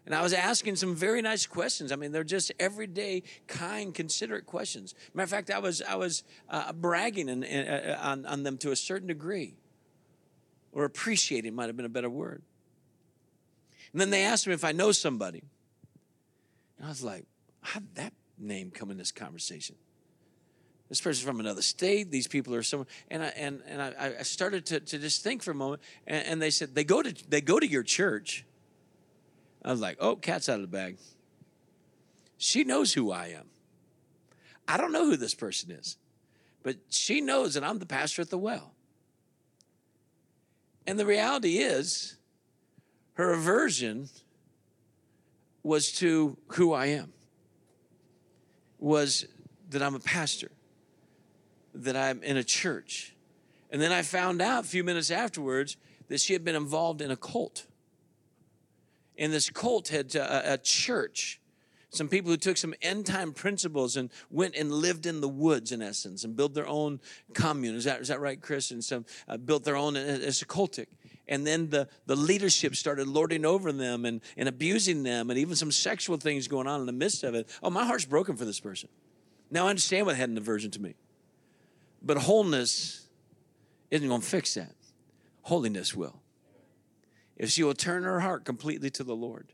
[0.06, 1.90] And I was asking some very nice questions.
[1.90, 4.94] I mean, they're just everyday, kind, considerate questions.
[5.12, 8.58] Matter of fact, I was I was uh, bragging in, in, uh, on on them
[8.58, 9.54] to a certain degree,
[10.72, 12.42] or appreciating might have been a better word.
[13.92, 15.42] And then they asked me if I know somebody,
[16.78, 17.26] and I was like,
[17.60, 19.76] "How did that name come in this conversation?"
[20.88, 22.10] This person's from another state.
[22.10, 25.42] These people are somewhere, and I and and I, I started to, to just think
[25.42, 28.44] for a moment, and, and they said they go to they go to your church.
[29.64, 30.98] I was like, oh, cat's out of the bag.
[32.36, 33.46] She knows who I am.
[34.66, 35.96] I don't know who this person is,
[36.62, 38.74] but she knows that I'm the pastor at the well.
[40.86, 42.16] And the reality is,
[43.14, 44.08] her aversion
[45.62, 47.12] was to who I am,
[48.78, 49.26] was
[49.70, 50.50] that I'm a pastor,
[51.74, 53.14] that I'm in a church.
[53.70, 55.76] And then I found out a few minutes afterwards
[56.08, 57.66] that she had been involved in a cult.
[59.16, 61.40] And this cult had uh, a church.
[61.90, 65.72] Some people who took some end time principles and went and lived in the woods
[65.72, 67.00] in essence and built their own
[67.34, 67.76] commune.
[67.76, 68.70] Is that, is that right chris?
[68.70, 70.86] And some uh, built their own as a cultic
[71.28, 75.54] and then the, the leadership started lording over them and, and abusing them and even
[75.54, 78.44] some sexual things going on in the midst of it oh my heart's broken for
[78.44, 78.88] this person
[79.50, 80.94] now i understand what had an aversion to me
[82.02, 83.06] but wholeness
[83.90, 84.74] isn't going to fix that
[85.42, 86.22] holiness will
[87.36, 89.52] if she will turn her heart completely to the Lord.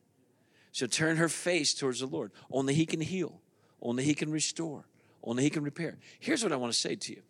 [0.72, 2.32] She'll turn her face towards the Lord.
[2.50, 3.40] Only He can heal,
[3.80, 4.84] only He can restore,
[5.24, 5.98] only He can repair.
[6.20, 7.22] Here's what I want to say to you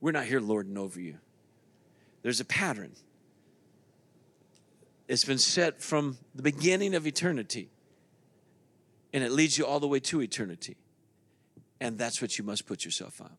[0.00, 1.18] we're not here lording over you,
[2.22, 2.92] there's a pattern.
[5.08, 7.70] It's been set from the beginning of eternity,
[9.12, 10.76] and it leads you all the way to eternity.
[11.80, 13.36] And that's what you must put yourself on.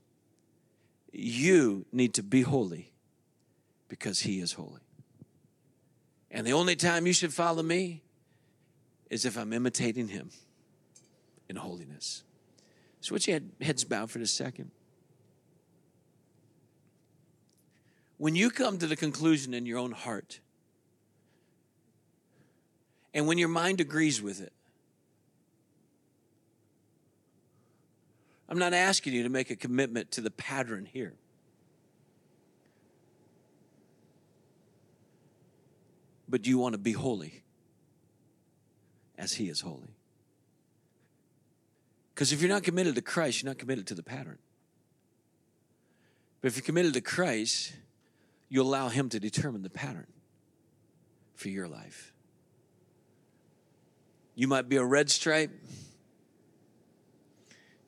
[1.11, 2.91] You need to be holy
[3.88, 4.82] because He is holy.
[6.32, 8.01] And the only time you should follow me
[9.09, 10.30] is if I'm imitating him
[11.47, 12.24] in holiness.
[13.01, 14.72] So, would you head, heads bowed for a second?
[18.17, 20.41] When you come to the conclusion in your own heart,
[23.14, 24.53] and when your mind agrees with it,
[28.47, 31.14] I'm not asking you to make a commitment to the pattern here.
[36.30, 37.43] but you want to be holy
[39.18, 39.95] as He is holy.
[42.14, 44.38] Because if you're not committed to Christ, you're not committed to the pattern.
[46.41, 47.74] But if you're committed to Christ,
[48.47, 50.07] you allow Him to determine the pattern
[51.36, 52.14] for your life.
[54.39, 55.51] You might be a red stripe,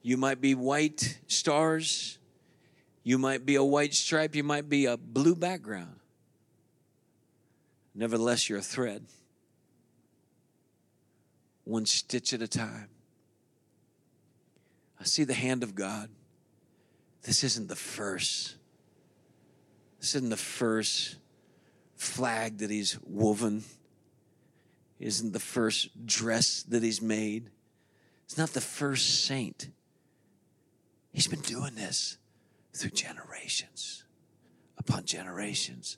[0.01, 2.17] you might be white stars,
[3.03, 5.95] you might be a white stripe, you might be a blue background.
[7.95, 9.05] Nevertheless, you're a thread,
[11.63, 12.89] one stitch at a time.
[14.99, 16.09] I see the hand of God.
[17.23, 18.55] This isn't the first.
[20.01, 21.15] This isn't the first
[21.95, 23.63] flag that He's woven.
[25.01, 27.49] Isn't the first dress that He's made.
[28.25, 29.69] It's not the first saint.
[31.11, 32.17] He's been doing this
[32.73, 34.03] through generations
[34.77, 35.97] upon generations.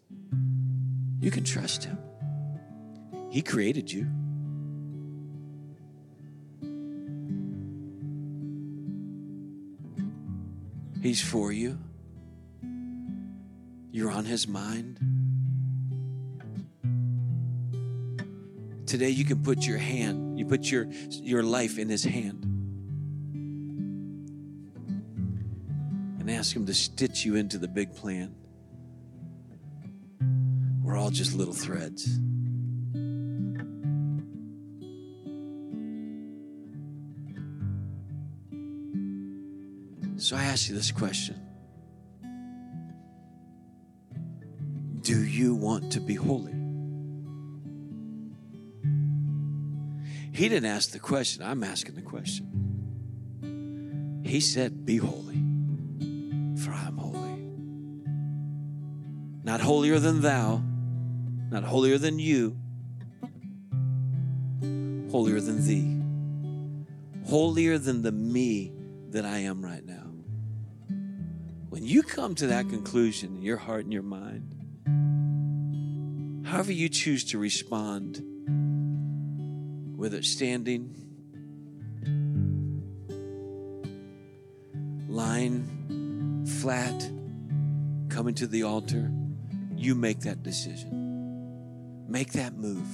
[1.19, 1.97] You can trust Him.
[3.29, 4.07] He created you.
[11.01, 11.77] He's for you.
[13.91, 15.22] You're on His mind.
[18.93, 22.43] Today you can put your hand, you put your, your life in His hand.
[26.19, 28.35] And ask Him to stitch you into the big plan.
[30.83, 32.03] We're all just little threads.
[40.23, 41.41] So I ask you this question
[45.01, 46.62] Do you want to be holy?
[50.33, 52.49] He didn't ask the question, I'm asking the question.
[54.25, 55.43] He said, Be holy,
[56.57, 57.51] for I am holy.
[59.43, 60.63] Not holier than thou,
[61.51, 62.57] not holier than you,
[65.11, 66.01] holier than thee,
[67.29, 68.71] holier than the me
[69.09, 70.09] that I am right now.
[71.69, 74.55] When you come to that conclusion in your heart and your mind,
[76.47, 78.23] however you choose to respond,
[80.03, 80.93] whether it's standing,
[85.07, 87.09] lying flat,
[88.09, 89.09] coming to the altar,
[89.77, 92.05] you make that decision.
[92.09, 92.85] Make that move.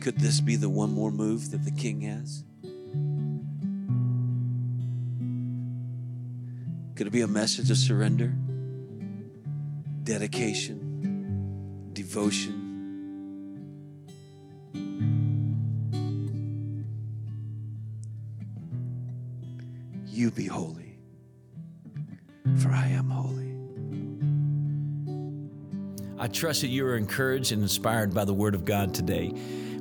[0.00, 2.44] Could this be the one more move that the king has?
[6.96, 8.32] Could it be a message of surrender,
[10.04, 12.60] dedication, devotion?
[20.06, 20.98] You be holy,
[22.58, 23.54] for I am holy.
[26.18, 29.32] I trust that you are encouraged and inspired by the Word of God today.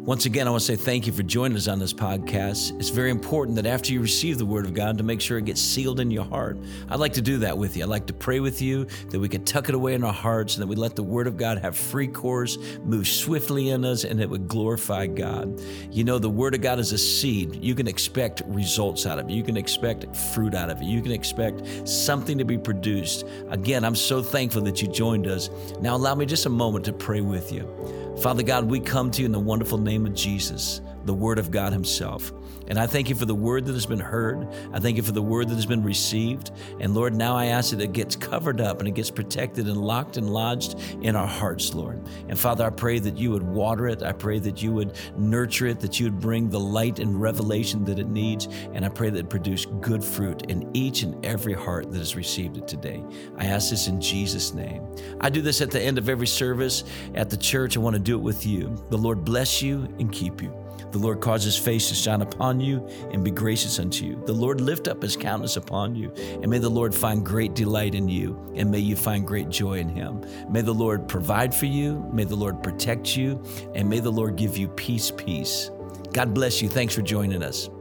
[0.05, 2.77] Once again, I want to say thank you for joining us on this podcast.
[2.77, 5.45] It's very important that after you receive the Word of God, to make sure it
[5.45, 6.57] gets sealed in your heart.
[6.89, 7.83] I'd like to do that with you.
[7.83, 10.55] I'd like to pray with you that we can tuck it away in our hearts
[10.55, 14.03] and that we let the Word of God have free course, move swiftly in us,
[14.03, 15.61] and it would glorify God.
[15.89, 17.63] You know, the Word of God is a seed.
[17.63, 21.01] You can expect results out of it, you can expect fruit out of it, you
[21.01, 23.23] can expect something to be produced.
[23.51, 25.49] Again, I'm so thankful that you joined us.
[25.79, 28.02] Now, allow me just a moment to pray with you.
[28.19, 31.51] Father God, we come to you in the wonderful name of Jesus, the Word of
[31.51, 32.31] God Himself.
[32.67, 34.47] And I thank you for the word that has been heard.
[34.71, 36.51] I thank you for the word that has been received.
[36.79, 39.77] And Lord, now I ask that it gets covered up and it gets protected and
[39.77, 42.01] locked and lodged in our hearts, Lord.
[42.29, 44.01] And Father, I pray that you would water it.
[44.01, 47.83] I pray that you would nurture it, that you would bring the light and revelation
[47.85, 48.47] that it needs.
[48.73, 52.15] And I pray that it produce good fruit in each and every heart that has
[52.15, 53.03] received it today.
[53.37, 54.87] I ask this in Jesus' name.
[55.19, 57.75] I do this at the end of every service at the church.
[57.75, 58.75] I want to do it with you.
[58.89, 60.62] The Lord bless you and keep you.
[60.93, 64.21] The Lord cause his face to shine upon you and be gracious unto you.
[64.27, 67.95] The Lord lift up his countenance upon you, and may the Lord find great delight
[67.95, 70.23] in you, and may you find great joy in him.
[70.49, 73.43] May the Lord provide for you, may the Lord protect you,
[73.73, 75.71] and may the Lord give you peace, peace.
[76.13, 76.69] God bless you.
[76.69, 77.71] Thanks for joining us.